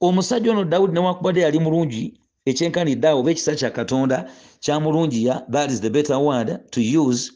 Omusajja 0.00 0.50
ono 0.50 0.64
dawudi 0.64 0.92
newakubadde 0.92 1.40
yali 1.40 1.58
mulungi 1.58 2.14
ekyenkanidde 2.46 3.08
awo 3.08 3.20
oba 3.20 3.30
ekisa 3.30 3.54
kya 3.54 3.70
katonda 3.70 4.30
kyamulungiya 4.60 5.46
that 5.50 5.70
is 5.70 5.80
the 5.80 5.90
better 5.90 6.16
word 6.18 6.58
to 6.70 6.80
use 6.80 7.32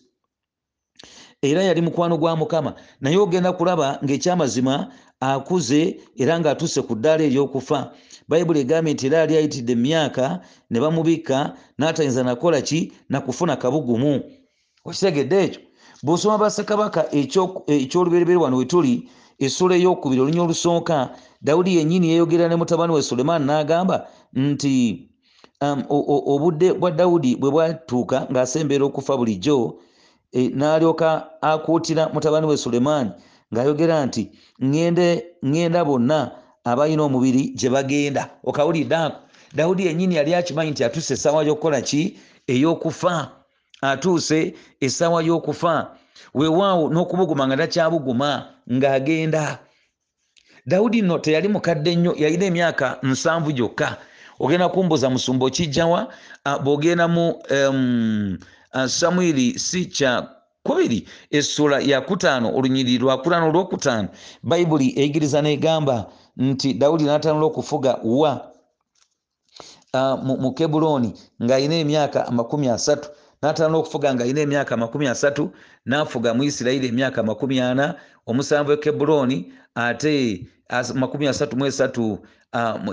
era 1.42 1.62
yali 1.62 1.80
mukwano 1.80 2.16
gwa 2.18 2.36
mukama. 2.36 2.74
Naye 3.00 3.16
ogenda 3.16 3.52
kulaba 3.52 3.98
ng'ekyamazima 4.04 4.88
akuze 5.20 6.00
era 6.16 6.40
ng'atuuse 6.40 6.82
ku 6.82 6.94
ddaala 6.94 7.24
ery'okufa. 7.24 7.92
Bayibuli 8.28 8.60
egambye 8.60 8.94
nti 8.94 9.06
era 9.06 9.18
yali 9.18 9.36
ayitidde 9.36 9.72
emyaka 9.72 10.40
ne 10.70 10.80
bamubikka 10.80 11.56
n'atayinza 11.78 12.22
nakola 12.22 12.60
ki? 12.60 12.92
Nakufuna 13.08 13.56
kabugumu. 13.56 14.22
Okitegedde 14.84 15.36
ekyo? 15.44 15.60
Bw'osoma 16.02 16.38
bassekabaka 16.38 17.08
ekyolubereberye 17.12 18.36
wano 18.42 18.56
wetuli 18.56 19.08
essula 19.38 19.76
ey'okubiri 19.76 20.20
olunya 20.20 20.42
olusooka 20.42 21.10
dawudi 21.42 21.76
yennyini 21.76 22.08
yeeyogera 22.08 22.48
ne 22.48 22.56
mutabani 22.56 22.92
we 22.92 23.02
sulemaani 23.02 23.44
n'agamba 23.44 24.08
nti 24.32 25.08
um, 25.60 25.84
obudde 25.88 26.72
bwa 26.72 26.90
dawudi 26.90 27.36
bwe 27.36 27.50
bwatuuka 27.50 28.28
ng'asembeera 28.30 28.84
okufa 28.84 29.16
bulijjo 29.16 29.78
n'alyoka 30.32 31.26
akuutira 31.40 32.08
mutabani 32.08 32.46
we 32.46 32.56
sulemaani 32.56 33.10
ng'ayogera 33.52 34.06
nti 34.06 34.22
ŋŋenda 34.62 35.84
bonna 35.84 36.30
abalina 36.66 37.02
omubiri 37.02 37.54
gye 37.58 37.70
bagenda. 37.70 38.30
Okawulidde 38.44 38.96
ako 38.96 39.16
dawudi 39.54 39.86
yennyini 39.86 40.14
yali 40.14 40.34
akimanyi 40.34 40.70
nti 40.70 40.84
atuuse 40.84 41.14
essaawa 41.14 41.44
y'okukola 41.44 41.80
ki? 41.80 42.18
Ey'okufa. 42.48 43.30
Atuuse 43.82 44.54
essaawa 44.80 45.22
y'okufa. 45.22 45.96
Weewaawo 46.34 46.90
n'okubuguma 46.90 47.46
nga 47.46 47.56
takyabuguma 47.56 48.30
ng'agenda. 48.72 49.58
Dawudi 50.66 51.02
nno 51.02 51.18
teyali 51.18 51.48
mukadde 51.48 51.96
nnyo 51.96 52.14
yalina 52.18 52.44
emyaka 52.46 52.98
nsanvu 53.02 53.52
gyokka. 53.52 53.96
Ogenda 54.40 54.68
kumbuza 54.68 55.10
musumba 55.10 55.46
okijjawa? 55.46 56.08
Bw'ogenda 56.64 57.08
mu 57.08 57.40
um, 57.50 58.38
samwiri 58.88 59.58
si 59.58 59.86
kya 59.86 60.12
kubiri 60.66 61.08
essula 61.30 61.80
yakutaano 61.80 62.48
olunyiri 62.56 62.98
lwakutaano 62.98 63.48
olwokutaano. 63.48 64.08
Bayibuli 64.42 64.88
eyigiriza 65.00 65.40
negamba 65.42 65.96
nti 66.36 66.68
dawudi 66.74 67.04
n'atandula 67.04 67.46
okufuga 67.46 67.92
wa? 68.04 68.32
Uh, 69.94 70.16
mu, 70.24 70.52
kebuloni 70.52 71.10
ng'alina 71.42 71.76
emyaka 71.84 72.28
amakumi 72.28 72.68
asatu 72.68 73.08
n'atandula 73.42 73.78
okufuga 73.78 74.14
ng'alina 74.14 74.40
emyaka 74.40 74.74
amakumi 74.74 75.06
asatu 75.08 75.52
n'afuga 75.86 76.34
mu 76.34 76.42
isirayiri 76.44 76.88
emyaka 76.88 77.20
amakumi 77.20 77.60
ana. 77.60 77.94
Omusanvu 78.26 78.72
e 78.72 78.76
kebuloni 78.76 79.52
ate 79.74 80.46
makumi 80.94 81.28
asatu 81.28 81.56
mu 81.56 81.66
esatu 81.66 82.18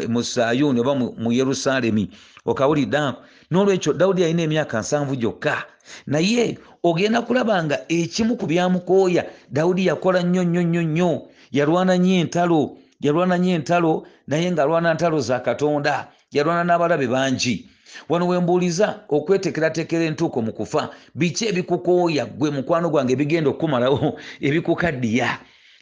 mu 0.09 0.23
sayuni 0.23 0.79
oba 0.79 0.95
mu 0.95 1.31
yerusaalemi. 1.31 2.09
Okawulidde 2.45 2.97
ako 2.97 3.21
n'olwekyo 3.51 3.93
dawudi 3.93 4.23
alina 4.23 4.43
emyaka 4.43 4.79
nsanvu 4.79 5.15
gyokka. 5.15 5.63
Naye 6.07 6.57
ogenda 6.83 7.21
kulaba 7.21 7.63
nga 7.63 7.77
ekimu 7.89 8.37
ku 8.37 8.45
byamukooya 8.45 9.25
dawudi 9.49 9.87
yakola 9.87 10.23
nnyo 10.23 10.43
nnyo 10.43 10.61
nnyo 10.63 10.81
nnyo. 10.83 11.11
Yalwana 11.51 11.97
nnyo 11.97 12.15
entalo 12.21 12.77
yalwana 13.01 13.37
nnyo 13.37 13.55
entalo 13.55 14.07
naye 14.27 14.51
ng'alwana 14.51 14.93
ntalo 14.93 15.19
za 15.19 15.39
katonda. 15.39 16.11
Yalwana 16.31 16.63
n'abalabe 16.63 17.07
bangi 17.07 17.69
wano 18.09 18.27
wembuuliza 18.27 18.87
okwetekeratekera 19.09 20.03
entuuko 20.03 20.41
mu 20.41 20.51
kufa 20.53 20.89
biki 21.15 21.43
ebikukooya? 21.51 22.25
Gwe 22.25 22.49
mukwano 22.49 22.89
gwange 22.89 23.13
ebigenda 23.13 23.49
okukumalawo 23.49 24.19
ebikukaddiya. 24.47 25.29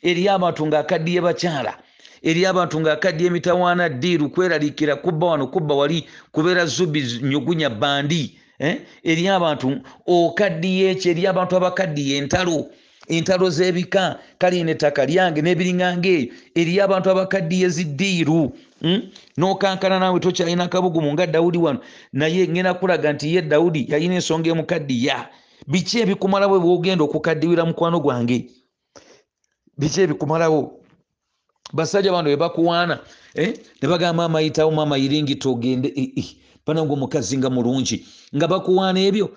Eriyo 0.03 0.31
abantu 0.33 0.61
ng'akaddiye 0.67 1.21
bakyala. 1.21 1.73
Eri 2.23 2.45
abantu 2.45 2.75
ng'akaddiye 2.81 3.27
emitawaana 3.29 3.89
ddiiru 3.89 4.29
kweralikira 4.29 4.95
kubba 4.95 5.27
wano 5.27 5.47
kubba 5.47 5.75
wali 5.75 6.07
kubeera 6.31 6.65
zubi 6.65 7.01
nyugunya 7.23 7.69
bandi 7.69 8.37
eh? 8.59 8.81
eri 9.03 9.27
abantu 9.27 9.81
okaddiye 10.05 10.91
ekyo 10.91 11.11
eri 11.11 11.23
abantu 11.27 11.53
abakaddiye 11.57 12.17
entalo 12.17 12.69
entalo 13.15 13.49
z'ebika 13.49 14.19
kale 14.37 14.63
nettaka 14.63 15.05
lyange 15.05 15.41
n'ebiringanga 15.41 16.09
eyo 16.09 16.27
eriyo 16.59 16.81
abantu 16.85 17.07
abakaddiye 17.09 17.67
ziddiiru? 17.75 18.41
N'okankana 19.37 19.99
naawe 19.99 20.19
tokyalina 20.19 20.67
kabugumu 20.67 21.13
nga 21.13 21.27
dawudi 21.27 21.57
wano 21.57 21.79
naye 22.13 22.47
ngenda 22.47 22.73
kulaga 22.73 23.13
nti 23.13 23.35
ye 23.35 23.41
dawudi 23.41 23.85
yalina 23.91 24.15
ensonga 24.15 24.49
emukaddiya 24.49 25.29
biki 25.67 25.99
ebikumalawo 26.03 26.59
bwogenda 26.59 27.03
okukaddiwira 27.05 27.65
mukwano 27.65 27.99
gwange 27.99 28.37
biki 29.77 30.01
ebikumalawo 30.01 30.81
basajja 31.73 32.11
bano 32.11 32.29
bebakuwaana 32.29 32.99
eh? 33.35 33.53
ne 33.81 33.87
bagamba 33.87 34.25
amayitawo 34.25 34.71
mama 34.71 34.97
iringita 34.97 35.49
ogende 35.49 35.93
eh, 35.95 36.11
eh. 36.15 36.29
panange 36.65 36.93
omukazi 36.93 37.37
nga 37.37 37.49
mulungi 37.49 38.05
nga 38.35 38.47
bakuwaana 38.47 38.99
ebyo 38.99 39.25
eh? 39.25 39.35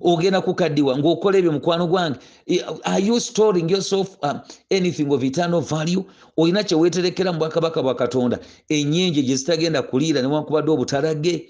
Ogenda 0.00 0.40
kukaddiwa 0.40 0.98
ngaokola 0.98 1.38
ebyo 1.38 1.52
mukwano 1.52 1.86
gwange. 1.86 2.18
Eh, 2.46 2.62
are 2.84 3.02
you 3.02 3.20
storing 3.20 3.70
yourself 3.70 4.16
um, 4.22 4.40
anything 4.70 5.10
of 5.12 5.22
eternal 5.24 5.60
value? 5.60 6.04
Olina 6.36 6.62
kyeweterekera 6.64 7.32
mu 7.32 7.38
bwakabaka 7.38 7.82
bwa 7.82 7.94
katonda. 7.94 8.38
Enyenje 8.68 9.22
gye 9.22 9.36
zitagenda 9.36 9.82
kuliira 9.82 10.22
newankubadde 10.22 10.70
obutalage? 10.70 11.48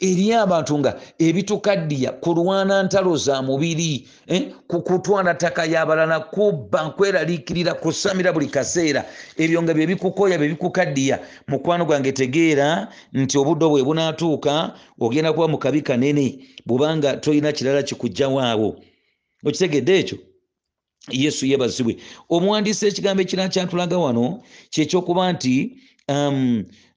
Eri 0.00 0.32
abantu 0.32 0.78
nga 0.78 1.00
ebitukaddiya 1.18 2.10
kulwana 2.22 2.82
ntalo 2.82 3.16
za 3.16 3.42
mubiri 3.42 4.08
eh? 4.26 4.42
ku 4.68 4.82
kutwala 4.82 5.34
ttaka 5.34 5.64
y'abalala 5.64 6.20
kubba 6.20 6.88
nkweraliikirira 6.88 7.74
kusamira 7.74 8.32
buli 8.32 8.46
kaseera. 8.46 9.04
Ebyo 9.36 9.62
nga 9.62 9.74
bye 9.74 9.86
bikukoya 9.86 10.38
bye 10.38 10.48
bikukaddiya. 10.48 11.18
Mukwano 11.48 11.84
gwange 11.84 12.12
tegeera 12.12 12.88
nti 13.12 13.38
obudde 13.38 13.66
bwe 13.66 13.82
bunaatuuka 13.82 14.74
ogenda 15.00 15.32
kuba 15.32 15.48
mu 15.48 15.58
kabi 15.58 15.82
kanene 15.82 16.26
bwubanga 16.66 17.16
tolina 17.16 17.52
kirala 17.52 17.82
kikugjawo 17.82 18.76
okitegedde 19.44 19.98
ekyo? 20.00 20.18
Yesu 21.12 21.46
yebazibwe 21.46 21.96
omuwandiisi 22.30 22.86
ekigambo 22.86 23.20
ekirala 23.22 23.52
kyatulaga 23.52 23.98
wano 23.98 24.40
kyekyokuba 24.72 25.32
nti 25.32 25.76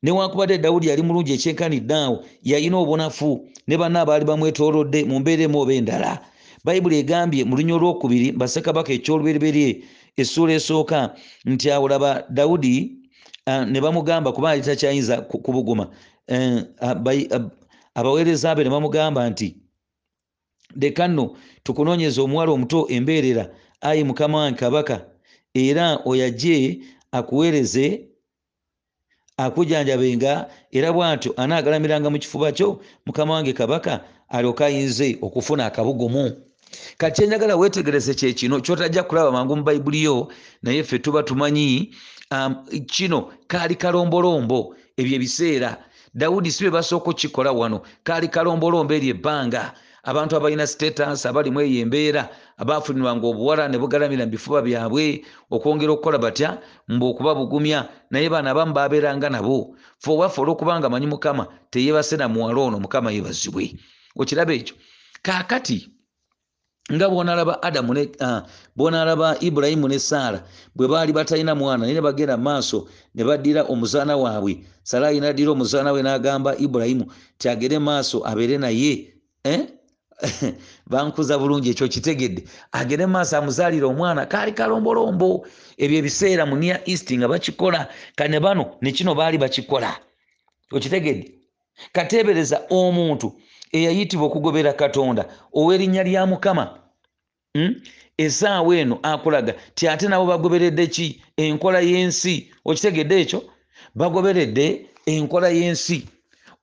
newankubadde 0.03 0.57
dawudi 0.57 0.87
yali 0.87 1.01
mulungi 1.01 1.33
ekyenkanidde 1.33 1.93
awo 1.95 2.25
yalina 2.43 2.77
obunafu 2.77 3.47
ne 3.67 3.77
banna 3.77 4.01
abaali 4.01 4.25
bamwetoolodde 4.25 5.03
mu 5.05 5.19
mbeera 5.19 5.43
emu 5.43 5.59
oba 5.59 5.73
endala. 5.73 6.19
Bayibuli 6.63 6.97
egambye 6.99 7.43
mu 7.43 7.55
lunya 7.55 7.75
olwokubiri 7.75 8.31
basekabaka 8.31 8.91
ekyolubereberye 8.93 9.83
essuula 10.17 10.53
esooka 10.53 11.15
nti 11.45 11.71
awo 11.71 11.87
laba 11.87 12.23
dawudi 12.29 12.97
uh, 13.47 13.63
ne 13.65 13.79
bamugamba 13.81 14.31
kuba 14.31 14.49
ali 14.51 14.61
takyayinza 14.61 15.21
ku- 15.21 15.39
kubuguma 15.39 15.87
ab- 16.27 17.51
abaweereza 17.95 18.55
be 18.55 18.63
ne 18.63 18.69
bamugamba 18.69 19.29
nti 19.29 19.55
leka 20.75 21.07
nno 21.07 21.37
tukunoonyeza 21.63 22.21
omuwala 22.21 22.51
omuto 22.51 22.87
embeerera 22.89 23.49
ayi 23.81 24.03
mukama 24.03 24.37
wange 24.37 24.59
kabaka 24.59 25.05
era 25.53 25.99
oyajje 26.05 26.79
akuweereze 27.11 28.09
akujanjabenga 29.37 30.49
era 30.71 30.89
bw'atyo 30.93 31.33
anaagalamiranga 31.37 32.09
mu 32.09 32.19
kifuba 32.19 32.51
kyo 32.51 32.81
mukama 33.05 33.33
wange 33.33 33.53
kabaka 33.53 34.01
alyoke 34.29 34.65
ayinze 34.65 35.17
okufuna 35.21 35.65
akabugumu. 35.65 36.31
Kati 36.97 37.23
enjagala 37.23 37.55
weetegereze 37.55 38.13
kyekino 38.13 38.59
kyotajja 38.59 39.03
kulaba 39.03 39.31
mangu 39.31 39.55
mu 39.55 39.63
bayibuli 39.63 40.03
yo 40.03 40.27
naye 40.63 40.83
ffe 40.83 40.99
tuba 40.99 41.23
tumanyi 41.23 41.93
um, 42.31 42.55
kino 42.85 43.29
kaali 43.47 43.75
kalombolombo 43.75 44.75
ebyo 44.97 45.15
ebiseera. 45.15 45.77
Dawudi 46.13 46.51
si 46.51 46.63
be 46.63 46.69
basooka 46.69 47.09
okukikola 47.09 47.51
wano 47.51 47.81
kaali 48.03 48.27
kalombolombo 48.27 48.93
eryo 48.93 49.15
ebbanga 49.15 49.73
abantu 50.07 50.35
abalina 50.35 50.67
status 50.67 51.25
abali 51.25 51.51
mu 51.51 51.59
eyo 51.61 51.83
embeera 51.83 52.29
abaafunirwanga 52.57 53.27
obuwala 53.27 53.67
ne 53.67 53.77
bugalamira 53.77 54.23
mu 54.23 54.31
bifuba 54.31 54.63
byabwe 54.63 55.27
okwongera 55.51 55.91
okukola 55.91 56.17
batya? 56.17 56.49
Mbu 56.87 57.05
okuba 57.11 57.35
bugumya 57.35 57.79
naye 58.11 58.31
baana 58.31 58.55
abamu 58.55 58.71
babeeranga 58.71 59.27
nabo. 59.29 59.75
Fe 59.99 60.09
owaffe 60.11 60.39
olwokubanga 60.39 60.87
manyi 60.89 61.07
mukama 61.11 61.43
teyebase 61.71 62.15
na 62.15 62.27
muwala 62.31 62.59
ono 62.71 62.79
mukama 62.79 63.11
yebazibwe 63.11 63.75
okiraba 64.15 64.53
ekyo 64.55 64.75
kaakati 65.21 65.91
nga 66.93 67.09
bwonalaba 67.09 67.59
adamu 67.67 67.93
ne 67.93 68.07
uh, 68.23 68.47
bwonalaba 68.75 69.35
ibulayimu 69.43 69.87
ne 69.91 69.99
saara 69.99 70.39
bwe 70.75 70.87
baali 70.87 71.11
batalina 71.11 71.51
mwana 71.55 71.83
naye 71.83 71.93
ne 71.93 72.01
bagenda 72.01 72.37
maaso 72.37 72.87
ne 73.15 73.23
baddira 73.27 73.67
omuzaana 73.67 74.15
waabwe. 74.15 74.63
Salaayi 74.83 75.19
naddira 75.19 75.51
omuzaana 75.51 75.91
we 75.91 75.99
n'agamba 76.01 76.55
ibulayimu 76.55 77.11
ti 77.37 77.49
agere 77.49 77.75
maaso 77.79 78.23
abeere 78.23 78.57
naye 78.57 79.11
eh? 79.43 79.76
bankuza 80.89 81.37
bulungi 81.37 81.69
ekyo 81.69 81.87
kitegedde. 81.87 82.43
Agere 82.71 83.05
maaso 83.05 83.37
amuzaalire 83.37 83.85
omwana 83.85 84.25
kaali 84.25 84.51
kalombolombo. 84.51 85.45
Ebyo 85.77 85.97
ebiseera 85.97 86.45
mu 86.45 86.55
nia 86.55 86.81
east 86.89 87.11
nga 87.13 87.27
bakikola 87.27 87.87
kane 88.15 88.39
bano 88.39 88.77
nekino 88.81 89.15
baali 89.15 89.37
bakikola. 89.37 89.93
Okitegedde 90.71 91.31
kateebereza 91.93 92.61
omuntu 92.69 93.33
eyayitibwa 93.71 94.25
okugobera 94.27 94.73
katonda 94.73 95.25
ow'erinnya 95.53 96.03
lya 96.03 96.25
mukama. 96.25 96.65
Mm? 97.55 97.75
esaawa 98.17 98.75
eno 98.77 98.99
akulaga 99.03 99.53
ti 99.75 99.87
ate 99.87 100.07
nabo 100.07 100.25
bagoberedde 100.25 100.87
ki? 100.87 101.21
Enkola 101.37 101.79
y'ensi. 101.81 102.49
Okitegedde 102.65 103.21
ekyo? 103.21 103.43
Bagoberedde 103.95 104.89
enkola 105.05 105.49
y'ensi. 105.49 106.07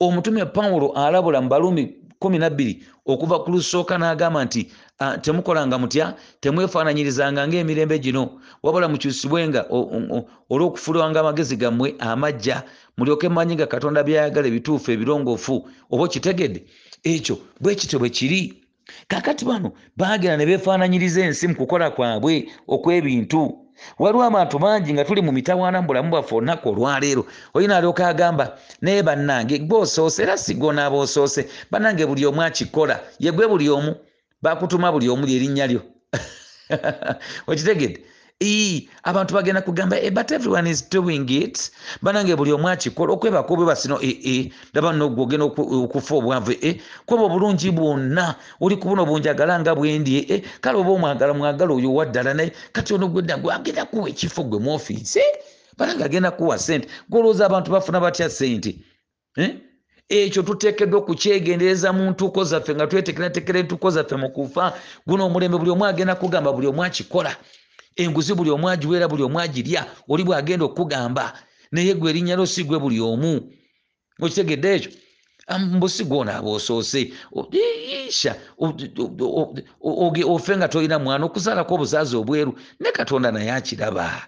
Omutume 0.01 0.45
pawulo 0.45 0.93
alabula 0.93 1.41
mu 1.41 1.49
balumi 1.49 2.04
kumi 2.25 2.39
nabbiri 2.39 2.81
okuva 3.05 3.45
ku 3.45 3.51
lusooka 3.53 3.99
n'agamba 4.01 4.45
nti 4.45 4.73
uh, 5.01 5.21
temukolanga 5.21 5.77
mutya? 5.79 6.17
Temwefaananyirizanga 6.41 7.45
ng'emirembe 7.49 7.99
gino? 8.01 8.41
Wabula 8.63 8.89
mukyusibwenga 8.89 9.69
olw'okufuulwanga 10.49 11.21
amagezi 11.21 11.57
gammwe 11.57 11.95
amajja 11.99 12.63
mulyoke 12.97 13.29
mmanyi 13.29 13.55
nga 13.55 13.67
katonda 13.67 14.01
byayagala 14.03 14.49
ebituufu 14.49 14.89
ebirongoofu 14.91 15.55
oba 15.93 16.03
okitegedde? 16.05 16.61
Ekyo 17.05 17.37
bwe 17.61 17.75
kityo 17.75 17.99
bwe 18.01 18.09
kiri. 18.09 18.43
Kakati 19.09 19.45
bano 19.45 19.73
baagera 19.97 20.37
ne 20.37 20.47
beefaananyiriza 20.49 21.21
ensi 21.29 21.49
mu 21.49 21.55
kukola 21.61 21.91
kwabwe 21.91 22.49
okw'ebintu 22.69 23.64
waliwo 23.99 24.25
abantu 24.25 24.59
bangi 24.59 24.93
nga 24.93 25.05
tuli 25.05 25.23
mu 25.23 25.33
mitawaana 25.33 25.81
mu 25.81 25.87
bulamu 25.87 26.11
bwaffe 26.11 26.35
olunaku 26.35 26.69
olwaleero. 26.69 27.27
Olina 27.55 27.77
alyoka 27.77 28.09
agamba 28.09 28.59
naye 28.81 29.03
bannange 29.03 29.59
gwe 29.59 29.79
osoose 29.79 30.23
era 30.23 30.37
sigonaaba 30.37 30.97
osoose. 30.97 31.49
Bannange 31.71 32.07
buli 32.07 32.27
omu 32.27 32.43
akikola 32.43 33.01
ye 33.19 33.33
gwe 33.33 33.47
buli 33.49 33.69
omu 33.69 33.95
bakutuma 34.43 34.93
buli 34.93 35.09
omu 35.09 35.27
lyerinnya 35.27 35.67
lyo. 35.67 35.83
Okitegedde 37.49 38.01
abantu 39.05 39.35
bagenda 39.35 39.63
kugamba 39.63 40.01
e, 40.01 40.11
but 40.11 40.31
everyone 40.33 40.67
is 40.67 40.83
doing 40.83 41.29
it. 41.31 41.71
Banange 42.03 42.37
buli 42.37 42.53
omu 42.53 42.69
akikola 42.69 43.13
okwebaka 43.13 43.53
obweba 43.53 43.77
sino 43.77 43.99
ee 44.03 44.51
laba 44.75 44.93
nno 44.93 45.09
gwe 45.09 45.23
ogenda 45.23 45.45
okufa 45.47 46.15
obwavu 46.15 46.53
e 46.53 46.81
kweba 47.07 47.25
obulungi 47.25 47.71
bwonna 47.71 48.35
oli 48.61 48.77
ku 48.77 48.89
buno 48.89 49.07
bunjagala 49.07 49.61
nga 49.61 49.75
bwendi 49.75 50.27
e 50.29 50.45
kale 50.61 50.79
oba 50.79 50.91
omwagala 50.91 51.35
mwagala 51.35 51.73
oyo 51.75 51.95
waddala 51.95 52.35
naye 52.35 52.53
kati 52.73 52.95
ono 52.95 53.09
gwedda 53.09 53.37
gwe 53.39 53.55
agenda 53.55 53.85
kuwa 53.87 54.09
ekifo 54.11 54.43
gwe 54.43 54.59
mu 54.59 54.75
ofiisi 54.75 55.23
banange 55.79 56.05
agenda 56.05 56.31
kuwa 56.31 56.59
sente 56.59 56.89
golowooza 57.09 57.47
abantu 57.47 57.71
bafuna 57.71 58.01
batya 58.01 58.31
sente 58.31 58.77
ekyo 60.09 60.43
tuteekeddwa 60.43 60.99
okukyegendereza 61.01 61.93
mu 61.93 62.11
ntuuko 62.11 62.45
zaffe 62.45 62.75
nga 62.75 62.87
twetekeratekera 62.87 63.59
entuuko 63.61 63.91
zaffe 63.91 64.17
mu 64.17 64.29
kufa. 64.31 64.73
Guno 65.07 65.27
omulembe 65.27 65.59
buli 65.59 65.71
omu 65.71 65.85
agenda 65.87 66.15
kugamba 66.15 66.53
buli 66.53 66.67
omu 66.67 66.85
akikola 66.85 67.33
enguzi 67.97 68.35
buli 68.35 68.51
omu 68.51 68.69
agiweera 68.69 69.09
buli 69.09 69.23
omu 69.23 69.41
agirya 69.41 69.87
oli 70.09 70.25
bwagenda 70.25 70.65
okugamba. 70.65 71.33
Naye 71.73 71.95
gwe 71.95 72.11
erinnya 72.11 72.37
lyo 72.37 72.47
si 72.47 72.65
gwe 72.65 72.79
buli 72.79 73.01
omu. 73.01 73.53
Okitegedde 74.21 74.75
ekyo? 74.75 74.91
Mbusi 75.59 76.05
gwonaaba 76.05 76.51
osoose 76.51 77.13
isha 78.09 78.37
ofe 80.25 80.57
nga 80.57 80.69
tolina 80.69 80.99
mwana 80.99 81.27
okuzaalako 81.27 81.75
obuzaazi 81.75 82.17
obweru 82.17 82.55
ne 82.81 82.93
katonda 82.93 83.33
naye 83.33 83.53
akiraba. 83.53 84.27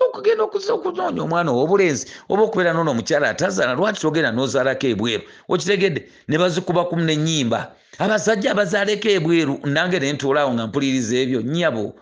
Okugenda 0.00 0.44
okunoonya 0.44 1.22
omwana 1.22 1.50
ow'obulenzi 1.50 2.06
oba 2.28 2.42
okubeera 2.42 2.72
noono 2.72 2.90
omukyala 2.90 3.30
atazaala 3.30 3.74
lwaki 3.74 4.00
togenda 4.00 4.32
n'ozaalako 4.32 4.86
ebweru? 4.86 5.22
Okitegedde 5.48 6.10
ne 6.28 6.38
bazikuba 6.38 6.84
kumu 6.84 7.04
n'ennyimba 7.04 7.72
abasajja 7.98 8.50
abazaaleko 8.50 9.08
ebweru 9.16 9.54
nange 9.64 9.98
ne 9.98 10.12
ntuulaawo 10.12 10.50
nga 10.54 10.66
mpuliriza 10.66 11.16
ebyo 11.22 11.40
nnyabo. 11.42 11.94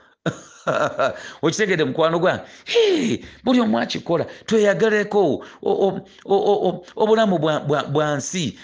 Okitegedde 1.42 1.84
mukwano 1.84 2.18
gwange 2.18 2.42
buli 3.44 3.60
omu 3.60 3.78
akikola 3.78 4.24
tweyagaleko 4.46 5.44
obulamu 6.96 7.38
bwa 7.92 8.16
nsi 8.16 8.58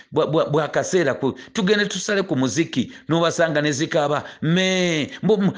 bwa 0.53 0.69
kaseera 0.69 1.15
tugende 1.53 1.87
tusale 1.87 2.23
ku 2.23 2.37
muziki 2.37 2.93
nobasanga 3.09 3.61
nezikaaba 3.61 4.25
me 4.43 5.11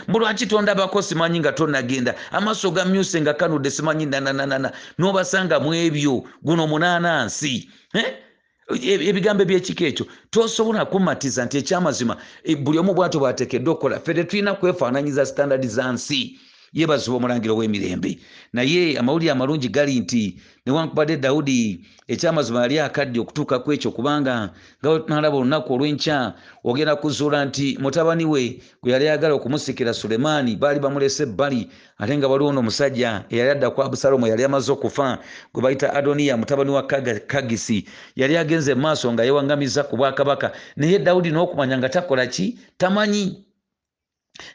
mbulwaki 0.08 0.46
tondabako 0.46 1.02
simanyi 1.02 1.40
nga 1.40 1.52
tonagenda 1.52 2.14
amaaso 2.32 2.70
gamyuse 2.70 3.20
nga 3.20 3.34
kanudde 3.34 3.70
simanyi 3.70 4.06
nananana 4.06 4.72
nobasanga 4.98 5.60
mu 5.60 5.74
ebyo 5.74 6.24
guno 6.42 6.66
munaanansi 6.66 7.68
E- 7.94 8.29
ebigambo 8.78 9.42
ebyekika 9.42 9.84
ekyo 9.84 10.06
tosobola 10.30 10.84
kumatiza 10.84 11.44
nti 11.44 11.58
ekyamazima 11.58 12.16
e, 12.44 12.54
buli 12.54 12.78
omu 12.78 12.94
bwatyo 12.94 13.20
bwateekeddwa 13.20 13.72
okukola 13.72 14.00
ffe 14.00 14.14
tetulina 14.14 14.54
kwefaananyiza 14.54 15.26
sitandadi 15.26 15.68
za 15.68 15.92
nsi 15.92 16.38
yeebazibwa 16.72 17.16
omulangiro 17.16 17.56
w'emirembe 17.56 18.18
naye 18.52 18.98
amawulire 18.98 19.32
amalungi 19.32 19.68
gali 19.68 20.00
nti 20.00 20.36
newankubadde 20.66 21.16
dawudi 21.16 21.84
ekyamazima 22.08 22.62
yali 22.62 22.78
akadde 22.78 23.18
okutuuka 23.20 23.58
ku 23.58 23.72
ekyo 23.72 23.90
kubanga 23.90 24.50
nga 24.80 24.90
nalaba 25.08 25.36
olunaku 25.36 25.68
olw'enkya 25.74 26.34
ogenda 26.64 26.94
kuzuula 26.96 27.44
nti 27.44 27.78
mutabani 27.82 28.24
we 28.24 28.42
gwe 28.82 28.92
yali 28.92 29.04
ayagala 29.08 29.34
okumusikira 29.34 29.92
sulemaani 29.94 30.56
baali 30.56 30.78
bamulese 30.80 31.22
ebbali 31.22 31.70
ate 31.98 32.16
nga 32.16 32.28
waliwo 32.28 32.52
n'omusajja 32.52 33.24
eyali 33.30 33.50
adda 33.50 33.70
ku 33.70 33.82
abusalomu 33.82 34.26
yali 34.26 34.44
amaze 34.44 34.72
okufa 34.72 35.18
gwe 35.52 35.62
bayita 35.62 35.94
adoniya 35.94 36.36
mutabani 36.36 36.70
wa 36.70 36.82
kagisi. 37.30 37.84
Yali 38.16 38.36
agenze 38.36 38.74
mu 38.74 38.82
maaso 38.82 39.12
nga 39.12 39.24
yewaŋŋamiza 39.24 39.84
ku 39.84 39.96
bwakabaka. 39.96 40.52
Naye 40.76 40.98
dawudi 40.98 41.30
n'okumanya 41.30 41.78
nga 41.78 41.88
takola 41.88 42.26
ki? 42.26 42.58
Tamanyi 42.78 43.49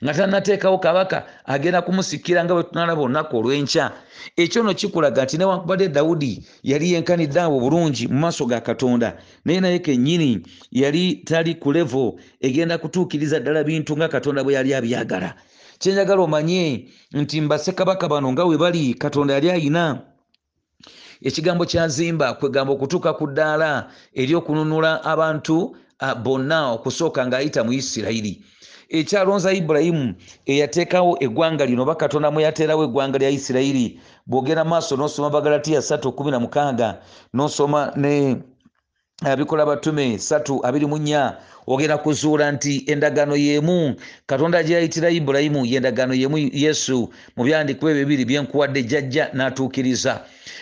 nga 0.03 0.13
tannateekawo 0.13 0.77
kabaka 0.79 1.25
agenda 1.45 1.81
kumusikira 1.81 2.43
nga 2.43 2.53
bwe 2.53 2.63
tunalaba 2.63 3.01
olunaku 3.01 3.37
olw'enkya. 3.37 3.91
Ekyo 4.35 4.63
no 4.63 4.73
kikulaga 4.73 5.23
nti 5.23 5.37
newankubadde 5.37 5.87
dawudi 5.87 6.43
yali 6.63 6.93
yenkanidde 6.93 7.39
abo 7.41 7.59
bulungi 7.59 8.07
mu 8.07 8.19
maaso 8.19 8.45
ga 8.45 8.61
katonda 8.61 9.17
naye 9.45 9.59
naye 9.59 9.79
kennyini 9.79 10.41
yali 10.71 11.25
tali 11.25 11.55
ku 11.55 11.71
levo 11.71 12.19
egenda 12.41 12.77
kutuukiriza 12.77 13.39
ddala 13.39 13.63
bintu 13.63 13.97
nga 13.97 14.07
katonda 14.07 14.43
bwe 14.43 14.53
yali 14.53 14.73
abyagala. 14.73 15.35
Kyenjagala 15.79 16.21
omanye 16.21 16.89
nti 17.11 17.41
mbassekabaka 17.41 18.07
bano 18.07 18.31
nga 18.31 18.45
we 18.45 18.57
bali 18.57 18.93
katonda 18.93 19.33
yali 19.33 19.49
ayina 19.51 20.01
ekigambo 21.21 21.65
kyazimba 21.65 22.33
kwegamba 22.33 22.73
okutuuka 22.73 23.13
ku 23.13 23.25
ddaala 23.27 23.89
ery'okununula 24.21 24.91
abantu 25.03 25.75
ah, 25.99 26.15
bonna 26.15 26.59
okusooka 26.75 27.21
ng'ayita 27.27 27.63
mu 27.63 27.71
isirayiri 27.79 28.33
ekyalonza 28.89 29.53
ibulayimu 29.53 30.15
eyateekawo 30.45 31.17
eggwanga 31.25 31.65
lino 31.65 31.83
oba 31.83 31.95
katonda 31.95 32.31
mwe 32.31 32.43
yateerawo 32.43 32.83
eggwanga 32.83 33.17
lya 33.17 33.29
isirayiri 33.29 33.99
bw'ogenda 34.27 34.63
maaso 34.65 34.95
n'osoma 34.95 35.29
bagalatiya 35.29 35.79
316 35.79 36.95
n'osoma 37.33 37.91
ne 37.95 38.37
abikola 39.23 39.65
batume 39.65 40.15
324 40.15 41.33
ogera 41.67 41.97
kuzuula 41.97 42.51
nti 42.51 42.83
endagaano 42.87 43.35
y'emu 43.35 43.95
katonda 44.25 44.63
gye 44.63 44.75
yayitira 44.75 45.09
ibulayimu 45.09 45.65
yendagaano 45.65 46.13
y'emu 46.13 46.37
yesu 46.37 47.09
mu 47.35 47.43
byandikuba 47.43 47.91
ebibiri 47.91 48.25
byenkuwadde 48.25 48.83
jjajja 48.83 49.29
n'atuukiriza. 49.33 50.13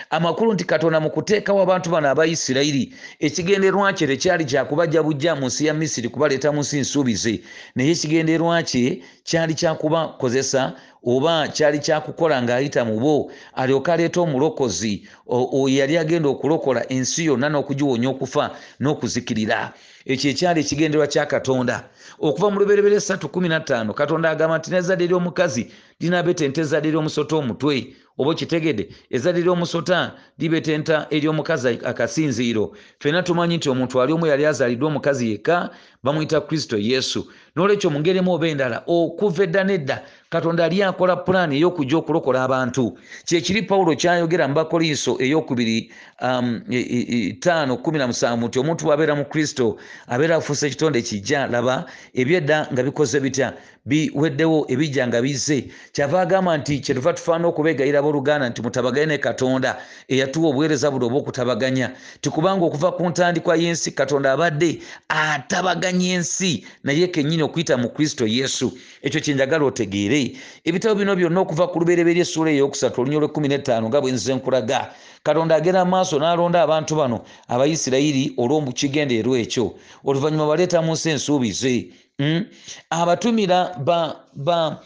Amakulu 0.10 0.54
nti 0.54 0.64
katonda 0.64 1.00
mu 1.00 1.10
kuteekawo 1.10 1.62
abantu 1.62 1.90
bano 1.90 2.08
aba 2.10 2.26
isirayiri 2.26 2.94
ekigenderwa 3.20 3.94
kye 3.94 4.08
tekyali 4.08 4.46
kyakubajja 4.46 5.04
bujja 5.04 5.36
mu 5.36 5.46
nsi 5.48 5.66
ya 5.66 5.74
misiri 5.74 6.10
kubaleeta 6.10 6.52
mu 6.52 6.62
nsi 6.62 6.80
nsuubize. 6.80 7.42
Naye 7.76 7.92
ekigenderwa 7.92 8.64
kye 8.64 9.02
kyali 9.24 9.54
kyakubakozesa 9.54 10.74
oba 11.04 11.48
kyali 11.48 11.80
kyakukola 11.80 12.42
ng'ayita 12.44 12.86
mu 12.86 13.00
bo 13.00 13.32
alyoke 13.56 13.92
aleeta 13.92 14.22
omulokozi 14.22 15.04
oyo 15.28 15.68
yali 15.68 15.98
agenda 15.98 16.30
okulokola 16.30 16.82
ensi 16.96 17.26
yonna 17.28 17.50
n'okugiwonya 17.50 18.10
okufa 18.14 18.56
n'okuzikirira. 18.80 19.74
Ekyo 20.06 20.32
ekyali 20.32 20.60
ekigenderwa 20.62 21.08
kya 21.08 21.26
katonda. 21.26 21.90
Okuva 22.20 22.52
mu 22.52 22.60
luberebere 22.60 22.98
315 22.98 23.94
katonda 23.94 24.30
agamba 24.30 24.58
nti 24.58 24.70
n'ezzadde 24.72 25.08
ly'omukazi 25.08 25.64
linaabetenta 26.00 26.62
ezzadde 26.62 26.92
ly'omusota 26.92 27.36
omutwe 27.36 27.94
oba 28.18 28.32
okitegedde 28.32 28.90
ezzadde 29.10 29.42
ly'omusota 29.42 30.14
libetenta 30.40 31.08
ery'omukazi 31.10 31.80
akasinziiro. 31.86 32.72
Ffenna 33.00 33.24
tumanyi 33.24 33.58
nti 33.58 33.70
omuntu 33.70 34.02
ali 34.02 34.14
omu 34.14 34.26
yali 34.28 34.46
azaaliddwa 34.46 34.88
omukazi 34.88 35.32
yekka 35.32 35.70
bamuyita 36.04 36.42
kristo 36.42 36.78
yesu. 36.78 37.28
N'olwekyo 37.56 37.90
mu 37.90 38.00
ngeri 38.00 38.20
emu 38.20 38.34
oba 38.34 38.48
endala 38.48 38.84
okuva 38.88 39.44
edda 39.44 39.64
n'edda 39.64 40.04
katonda 40.30 40.66
ali 40.66 40.84
akola 40.84 41.16
pulaani 41.16 41.58
ey'okujja 41.58 41.98
okulokola 41.98 42.44
abantu. 42.44 42.98
Kyekiri 43.26 43.62
pawulo 43.62 43.96
kyayogera 43.96 44.48
mu 44.48 44.54
bakolinso 44.54 45.18
eyokubiri 45.22 45.92
um, 46.22 46.62
e- 46.70 46.78
e- 46.78 47.08
e- 47.16 47.34
ttaano 47.34 47.78
kumi 47.78 47.98
na 47.98 48.08
musanvu 48.08 48.48
nti 48.48 48.60
omuntu 48.60 48.86
bw'abeera 48.86 49.16
mu 49.16 49.26
kristo 49.26 49.78
abeera 50.08 50.36
afuusa 50.38 50.68
ekitonde 50.68 51.02
kijja 51.02 51.48
laba 51.48 51.86
ebyedda 52.14 52.68
nga 52.74 52.84
bikoze 52.84 53.20
bitya? 53.20 53.54
Biweddewo 53.86 54.66
ebijja 54.70 55.08
nga 55.08 55.22
bizze 55.22 55.68
kyava 55.94 56.22
agamba 56.22 56.58
nti 56.58 56.80
kyetuva 56.80 57.14
tufaana 57.14 57.48
okubeegayira 57.48 58.00
abooluganda 58.00 58.50
nti 58.50 58.62
mutabaganye 58.62 59.06
ne 59.06 59.18
katonda 59.18 59.78
eyatuwa 60.10 60.50
obuweereza 60.50 60.90
buno 60.92 61.06
obw'okutabaganya. 61.06 61.94
Tikubanga 62.22 62.66
okuva 62.66 62.98
ku 62.98 63.06
ntandikwa 63.10 63.54
y'ensi 63.62 63.92
katonda 63.94 64.34
abadde 64.34 64.82
atabaganya 65.08 66.18
ensi 66.18 66.66
naye 66.84 67.08
kennyini 67.14 67.44
okuyita 67.46 67.78
mu 67.78 67.90
kristo 67.94 68.26
yesu. 68.26 68.74
Ekyo 69.06 69.22
kyenjagala 69.22 69.66
otegeere. 69.70 70.34
Ebitabo 70.66 70.96
bino 70.98 71.14
byonna 71.16 71.40
okuva 71.46 71.70
ku 71.70 71.78
lubereberye 71.80 72.26
essuula 72.26 72.50
eyokusatu 72.50 72.98
olunya 72.98 73.18
olwekumi 73.22 73.48
n'ettaano 73.54 73.86
nga 73.88 74.02
bwe 74.02 74.12
nzize 74.18 74.34
nkulaga 74.34 74.90
katonda 75.22 75.56
agenda 75.56 75.86
maaso 75.86 76.18
n'alonda 76.18 76.66
abantu 76.66 76.98
bano 76.98 77.18
abayisirayiri 77.54 78.34
olw'omukigendeerwa 78.42 79.38
ekyo. 79.46 79.78
Oluvannyuma 80.10 80.50
baleeta 80.50 80.82
mu 80.82 80.98
nsi 80.98 81.10
ensuubize. 81.14 81.94
Mm. 82.20 82.46
abatumira 82.90 83.74
ba, 83.82 84.22
ba, 84.36 84.46
ba, 84.46 84.58
ba, 84.78 84.80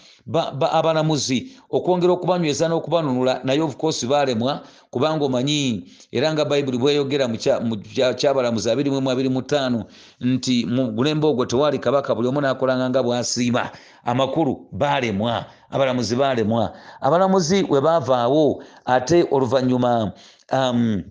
abalamuzi 0.72 1.52
okwongera 1.70 2.14
okubanyweza 2.14 2.68
n'okubanunula 2.68 3.42
naye 3.44 3.62
of 3.62 3.76
course 3.78 4.06
baalemwa 4.06 4.62
kubanga 4.92 5.26
omanyi 5.26 5.84
era 6.12 6.34
nga 6.34 6.46
bayibuli 6.46 6.78
bweyogera 6.78 7.28
mu 7.28 7.36
kya- 7.36 7.60
mu 7.64 7.76
kya- 7.76 8.14
kyabalamuzi 8.14 8.70
225 8.70 9.86
nti 10.22 10.66
mu 10.66 10.92
bulembe 10.92 11.28
ogwo 11.28 11.46
tewaali 11.46 11.80
kabaka 11.80 12.16
buli 12.16 12.28
omu 12.28 12.42
naakolanga 12.42 12.90
nga 12.90 13.04
bw'asiima 13.04 13.72
amakulu 14.04 14.68
baalemwa 14.72 15.46
abalamuzi 15.70 16.16
baalemwa. 16.16 16.72
Abalamuzi 17.02 17.64
we 17.70 17.82
baavaawo 17.82 18.64
ate 18.86 19.28
oluvannyuma 19.32 20.12
um, 20.52 21.04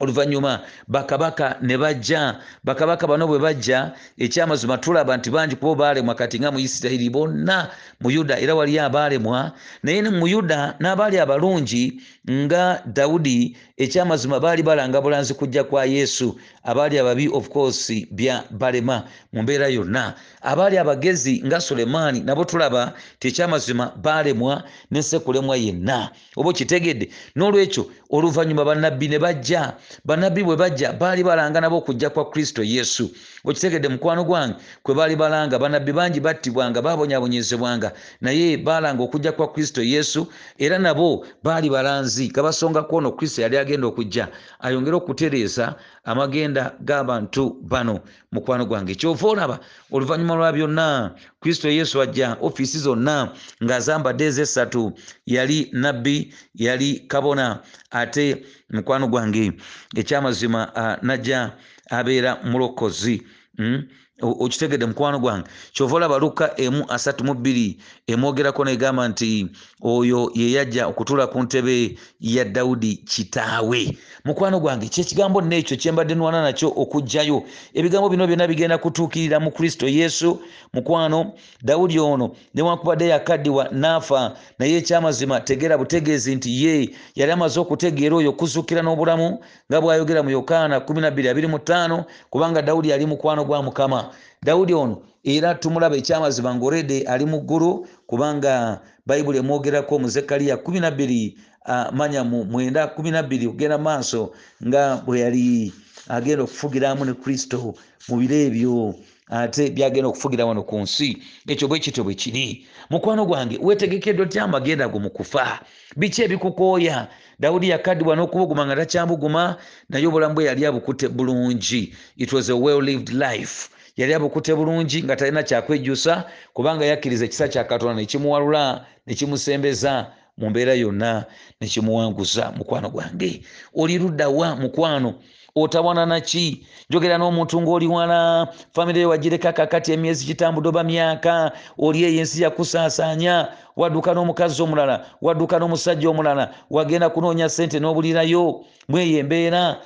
oluvannyuma 0.00 0.60
bakabaka 0.88 1.56
ne 1.62 1.78
bajja 1.78 2.40
bakabaka 2.64 3.06
bano 3.06 3.26
bwe 3.26 3.38
bajja 3.38 3.92
ekyamazima 4.18 4.78
tulaba 4.78 5.16
nti 5.16 5.30
bangi 5.30 5.56
kuba 5.56 5.74
baalemwa 5.74 6.14
kati 6.14 6.38
nga 6.40 6.50
mu 6.50 6.58
isirayiri 6.58 7.10
bonna 7.10 7.70
mu 8.00 8.10
yuda 8.10 8.38
era 8.40 8.54
waliyo 8.54 8.84
abaalemwa. 8.84 9.52
Naye 9.82 10.02
mu 10.02 10.26
yuda 10.28 10.74
n'abaali 10.80 11.18
abalungi 11.18 12.00
nga 12.30 12.82
dawudi 12.86 13.56
ekyamazima 13.76 14.40
baali 14.40 14.62
balanga 14.62 15.00
bulanzi 15.00 15.34
kujja 15.34 15.64
kwa 15.64 15.84
yesu. 15.84 16.38
Abaali 16.62 16.98
ababi 16.98 17.28
of 17.28 17.48
course 17.48 18.06
bya 18.10 18.44
balema 18.50 19.04
mu 19.32 19.42
mbeera 19.42 19.68
yonna. 19.68 20.14
Abaali 20.42 20.78
abagezi 20.78 21.42
nga 21.46 21.60
sulemaani 21.60 22.20
nabo 22.20 22.44
tulaba 22.44 22.92
ti 23.18 23.28
ekyamazima 23.28 23.92
baalemwa 23.96 24.62
ne 24.90 25.02
sekulemwa 25.02 25.56
yenna. 25.56 26.10
Oba 26.36 26.50
okitegedde? 26.50 27.10
N'olwekyo 27.36 27.86
oluvannyuma 28.10 28.64
bannabbi 28.64 29.08
ne 29.08 29.18
bajja 29.18 29.72
bannabbi 30.04 30.42
bwe 30.42 30.56
bajja 30.56 30.92
baali 30.92 31.24
balanga 31.24 31.60
nabo 31.60 31.76
okujja 31.78 32.10
kwa 32.10 32.30
kristo 32.30 32.62
yesu. 32.62 33.10
Okitegedde 33.44 33.88
mukwano 33.88 34.24
gwange 34.24 34.54
kwe 34.82 34.94
baali 34.94 35.16
balanga 35.16 35.58
bannabbi 35.58 35.92
bangi 35.92 36.20
battibwanga 36.20 36.82
babonyabonyezebwanga 36.82 37.92
naye 38.20 38.56
baalanga 38.56 39.02
okujja 39.02 39.32
kwa 39.32 39.52
kristo 39.52 39.82
yesu 39.82 40.26
era 40.58 40.78
nabo 40.78 41.26
baali 41.42 41.70
balanzi. 41.70 42.28
Gabasongako 42.28 42.96
ono 42.96 43.12
kristo 43.12 43.42
yali 43.42 43.58
agenda 43.58 43.86
okujja. 43.86 44.28
Ayongere 44.60 44.96
okutereeza 44.96 45.74
amagenda 46.04 46.72
g'abantu 46.80 47.56
bano. 47.62 48.00
Mukwano 48.32 48.66
gwange. 48.66 48.94
Kyova 48.94 49.28
olaba 49.28 49.58
oluvannyuma 49.92 50.34
lwa 50.34 50.52
byonna 50.52 51.14
kristo 51.40 51.68
yesu 51.70 52.02
ajja 52.02 52.36
ofiisi 52.40 52.78
zonna 52.78 53.32
ng'azambadde 53.64 54.24
ez'essatu. 54.24 54.92
Yali 55.26 55.68
nabbi 55.72 56.34
yali 56.54 57.04
kabona 57.08 57.60
ate 57.90 58.44
mukwano 58.74 59.08
gwange 59.08 59.52
ekyamazima 59.96 60.60
uh, 60.76 61.04
najja 61.06 61.52
abeera 61.90 62.36
mulokozi 62.44 63.22
mm? 63.58 63.82
O- 63.82 64.03
okitegedde 64.22 64.86
mukwano 64.86 65.18
gwange. 65.18 65.46
Kyova 65.72 65.96
olaba 65.96 66.18
luka 66.18 66.60
emu 66.60 66.84
asatu 66.88 67.24
mu 67.24 67.34
bbiri 67.34 67.78
emwogerako 68.06 68.64
negamba 68.64 69.08
nti 69.08 69.48
oyo 69.82 70.30
yeyajja 70.34 70.86
okutuula 70.86 71.26
ku 71.26 71.42
ntebe 71.42 71.98
ya 72.20 72.44
dawudi 72.44 72.96
kitaawe. 72.96 73.98
Mukwano 74.24 74.60
gwange 74.60 74.88
kyekigambo 74.88 75.40
neekyo 75.40 75.76
kyembadde 75.76 76.14
nwana 76.14 76.42
nakyo 76.42 76.72
okugjayo. 76.76 77.42
Ebigambo 77.74 78.08
bino 78.08 78.26
byonna 78.26 78.46
bigenda 78.46 78.78
kutuukirira 78.78 79.40
mu 79.40 79.50
kristo 79.50 79.88
yesu. 79.88 80.40
Mukwano 80.72 81.32
dawudi 81.62 81.98
ono 81.98 82.36
newankubadde 82.54 83.08
yakaddiwa 83.08 83.68
naafa 83.72 84.36
naye 84.58 84.76
ekyamazima 84.78 85.40
tegeera 85.40 85.78
butegeezi 85.78 86.34
nti 86.34 86.64
ye 86.64 86.94
yali 87.14 87.32
amaze 87.32 87.60
okutegeera 87.60 88.16
oyo 88.16 88.30
okuzuukira 88.30 88.82
n'obulamu 88.82 89.42
nga 89.68 89.80
bw'ayogera 89.80 90.22
mu 90.22 90.30
yokaana 90.30 90.78
1225 90.78 92.04
kubanga 92.30 92.62
dawudi 92.62 92.88
yali 92.88 93.06
mukwano 93.06 93.44
gwa 93.44 93.62
mukama 93.62 94.04
dawudi 94.44 94.74
ono 94.74 95.02
era 95.24 95.54
tumulaba 95.54 95.96
ekyamazima 95.96 96.54
ngorede 96.54 97.02
ali 97.12 97.24
mu 97.24 97.40
ggulu 97.40 97.88
kubanga 98.06 98.80
bayibuli 99.06 99.38
emwogerako 99.38 99.98
mu 99.98 100.08
zekaliya 100.08 100.56
12 100.56 101.32
uh, 101.66 101.92
manya 101.96 102.24
mu 102.24 102.44
mwenda 102.44 102.84
12 102.86 103.48
ogenda 103.48 103.78
maaso 103.78 104.32
nga 104.66 105.00
bwe 105.06 105.20
yali 105.20 105.72
agenda 106.08 106.44
okufugira 106.44 106.90
amu 106.90 107.04
ne 107.04 107.14
kristo 107.14 107.74
mu 108.08 108.16
biro 108.20 108.36
ebyo 108.36 108.94
ate 109.30 109.70
byagenda 109.70 110.08
okufugira 110.08 110.44
wano 110.44 110.62
ku 110.62 110.76
nsi. 110.84 111.16
Ekyo 111.48 111.68
bwe 111.68 111.78
kityo 111.80 112.04
bwe 112.04 112.14
kiri. 112.14 112.66
Mukwano 112.90 113.24
gwange 113.24 113.56
wetegekeddwa 113.62 114.26
ty 114.26 114.40
amagenda 114.40 114.88
go 114.88 115.00
mu 115.00 115.10
kufa? 115.10 115.64
Biki 115.96 116.22
ebikukooya? 116.22 117.08
Dawudi 117.40 117.68
yakadibwa 117.72 118.16
n'okubuguma 118.16 118.66
nga 118.66 118.76
takyabuguma 118.76 119.56
naye 119.88 120.06
obulamu 120.06 120.34
bwe 120.34 120.44
yali 120.44 120.66
abukute 120.66 121.08
bulungi. 121.08 121.94
It 122.16 122.32
was 122.32 122.48
a 122.50 122.56
well 122.56 122.82
lived 122.84 123.08
life 123.08 123.73
yali 123.96 124.14
abukute 124.14 124.54
bulungi 124.54 125.02
nga 125.02 125.16
talina 125.16 125.42
kyakwejjusa 125.42 126.24
kubanga 126.52 126.84
yakkiriza 126.84 127.24
ekisa 127.24 127.48
kya 127.48 127.64
katonda 127.64 128.00
nekimuwalula 128.00 128.86
nekimusembeza 129.06 130.10
mu 130.38 130.50
mbeera 130.50 130.74
yonna 130.74 131.24
nekimuwanguza 131.60 132.52
mukwano 132.56 132.90
gwange. 132.90 133.42
Oli 133.74 133.98
luddawa 133.98 134.56
mukwano? 134.56 135.14
Otawana 135.56 136.06
naki 136.06 136.66
njogera 136.90 137.18
n'omuntu 137.18 137.62
ng'oli 137.62 137.86
wala. 137.86 138.48
Famire 138.74 139.00
yo 139.00 139.08
wagireka 139.08 139.52
kakati 139.52 139.92
emyezi 139.92 140.26
kitambudde 140.26 140.68
oba 140.68 140.82
myaka. 140.82 141.52
Oli 141.78 142.02
eyo 142.04 142.20
ensi 142.20 142.42
yakusaasaanya 142.42 143.48
wadduka 143.76 144.10
n'omukazi 144.14 144.58
omulala 144.62 145.06
wadduka 145.22 145.58
n'omusajja 145.58 146.10
omulala 146.10 146.50
wagenda 146.70 147.06
kunoonya 147.10 147.48
sente 147.48 147.78
n'obulirayo. 147.78 148.64
Mweyo 148.88 149.18
embeera 149.18 149.78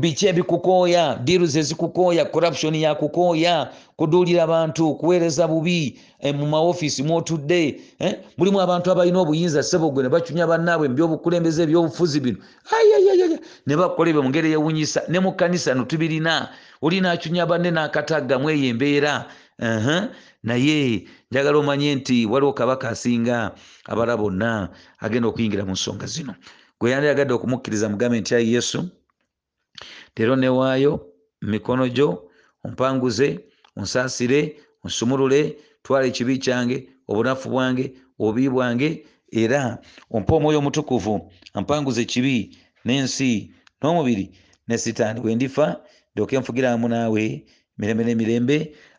biki 0.00 0.26
ebikukooya 0.26 1.18
diruzi 1.24 1.58
ezikukooya 1.58 2.24
corruption 2.24 2.74
yakukooya 2.74 3.70
kuduulira 3.96 4.42
abantu 4.42 4.94
kuweereza 4.94 5.48
bubi 5.48 5.98
mu 6.34 6.46
maofiisi 6.46 7.02
mwotudde 7.02 7.80
mulimu 8.38 8.60
abantu 8.60 8.90
abalina 8.90 9.20
obuyinza 9.20 9.62
sebogwe 9.62 10.02
ne 10.02 10.08
bacunya 10.08 10.46
bannaabwe 10.46 10.88
mubyobukulembeze 10.88 11.62
ebyobufuzi 11.62 12.20
bino. 12.20 12.38
Ne 13.66 13.76
bakola 13.76 14.10
ebyo 14.10 14.22
mu 14.22 14.28
ngeri 14.30 14.48
eyewunyisa 14.48 15.00
ne 15.08 15.18
mu 15.20 15.32
kanisa 15.32 15.74
no 15.74 15.84
tubirina. 15.84 16.48
Olina 16.82 17.10
acunya 17.10 17.46
banne 17.46 17.70
n'akatagga 17.70 18.38
mu 18.38 18.50
eyo 18.50 18.68
embeera. 18.68 19.26
Naye 20.44 21.08
njagala 21.30 21.58
omanye 21.58 21.94
nti 21.94 22.26
waliwo 22.26 22.52
kabaka 22.52 22.88
asinga 22.88 23.56
abala 23.88 24.16
bonna 24.16 24.68
agenda 25.00 25.28
okuyingira 25.28 25.64
mu 25.64 25.72
nsonga 25.72 26.06
zino. 26.06 26.34
Gwe 26.80 26.90
yandiyagadde 26.90 27.32
okumukkiriza 27.34 27.88
mugambe 27.88 28.20
nti 28.20 28.34
ayi 28.34 28.52
yesu 28.54 28.84
leero 30.16 30.36
newaayo 30.36 30.92
mumikono 31.42 31.88
gyo 31.88 32.08
ompanguze 32.64 33.28
onsaasire 33.76 34.40
onsumulule 34.84 35.40
twala 35.82 36.06
ekibi 36.06 36.38
kyange 36.44 36.76
obunafu 37.08 37.48
bwange 37.50 37.84
obubi 38.18 38.48
bwange 38.54 38.88
era 39.42 39.78
ompa 40.10 40.32
omwoyo 40.36 40.58
omutukuvu 40.58 41.14
ampanguza 41.54 42.00
ekibi 42.06 42.56
n'ensi 42.84 43.30
n'omubiri 43.80 44.26
ne 44.68 44.74
sitaani 44.78 45.20
wendifa 45.24 45.66
ndyoke 46.12 46.38
nfugiramu 46.38 46.88
naawe 46.88 47.24
mirembe 47.78 48.02
n'emirembe 48.04 48.56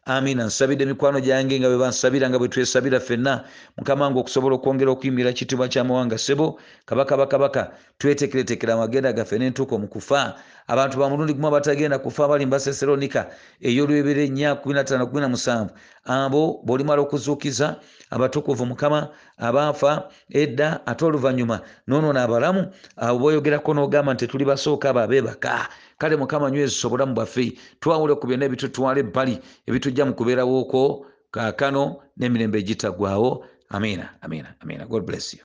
amina 0.08 0.45
nsabidde 0.45 0.84
emikwano 0.84 1.20
gyange 1.20 1.60
nga 1.60 1.68
bwe 1.68 1.78
bansabira 1.78 2.30
nga 2.30 2.39
bwe 2.39 2.47
twesabira 2.47 2.99
ffenna. 2.99 3.43
Mukama 3.78 4.10
nga 4.10 4.20
okusobola 4.20 4.55
okwongera 4.55 4.91
okuyimirira 4.91 5.36
kitibwa 5.36 5.68
kyamawanga 5.68 6.18
sebo 6.18 6.60
kabaka 6.88 7.18
bakabaka 7.18 7.62
twetekeretekera 7.99 8.74
amagenda 8.74 9.14
gaffe 9.14 9.36
n'entuuka 9.38 9.76
mu 9.78 9.88
kufa. 9.88 10.39
Abantu 10.68 10.99
bamulundi 10.99 11.34
gumu 11.34 11.47
abatagenda 11.47 11.99
kufa 11.99 12.26
abali 12.26 12.45
mu 12.45 12.51
basesalonika 12.51 13.28
ey'olwebera 13.60 14.24
ennya 14.24 14.55
15 14.55 15.68
abo 16.08 16.64
bw'olimala 16.64 17.03
okuzuukiza 17.03 17.76
abatukuvu 18.10 18.66
mukama 18.66 19.12
abaafa 19.38 20.08
edda 20.32 20.88
ate 20.88 21.03
oluvannyuma. 21.03 21.60
Noonoona 21.88 22.24
abalamu 22.24 22.72
abo 22.95 23.20
boyogerako 23.20 23.76
n'ogamba 23.76 24.14
nti 24.16 24.24
tetuli 24.28 24.45
basooka 24.47 24.89
abo 24.89 24.99
abeebaka 25.03 25.68
kale 25.98 26.16
mukama 26.16 26.52
nywezesa 26.52 26.88
obulamu 26.88 27.14
bwaffe 27.18 27.45
twawule 27.82 28.14
ku 28.16 28.26
byonna 28.28 28.45
ebitutwala 28.45 29.00
ebbali 29.04 29.36
ebitujja 29.68 30.04
mu 30.06 30.14
kubeerawooko 30.18 30.82
kaakano 31.34 31.84
n'emirembe 32.18 32.58
egitaggwawo 32.60 33.30
amina 33.76 34.06
amina 34.22 34.50
amina. 34.62 34.86
God 34.86 35.04
bless 35.06 35.34
you 35.34 35.36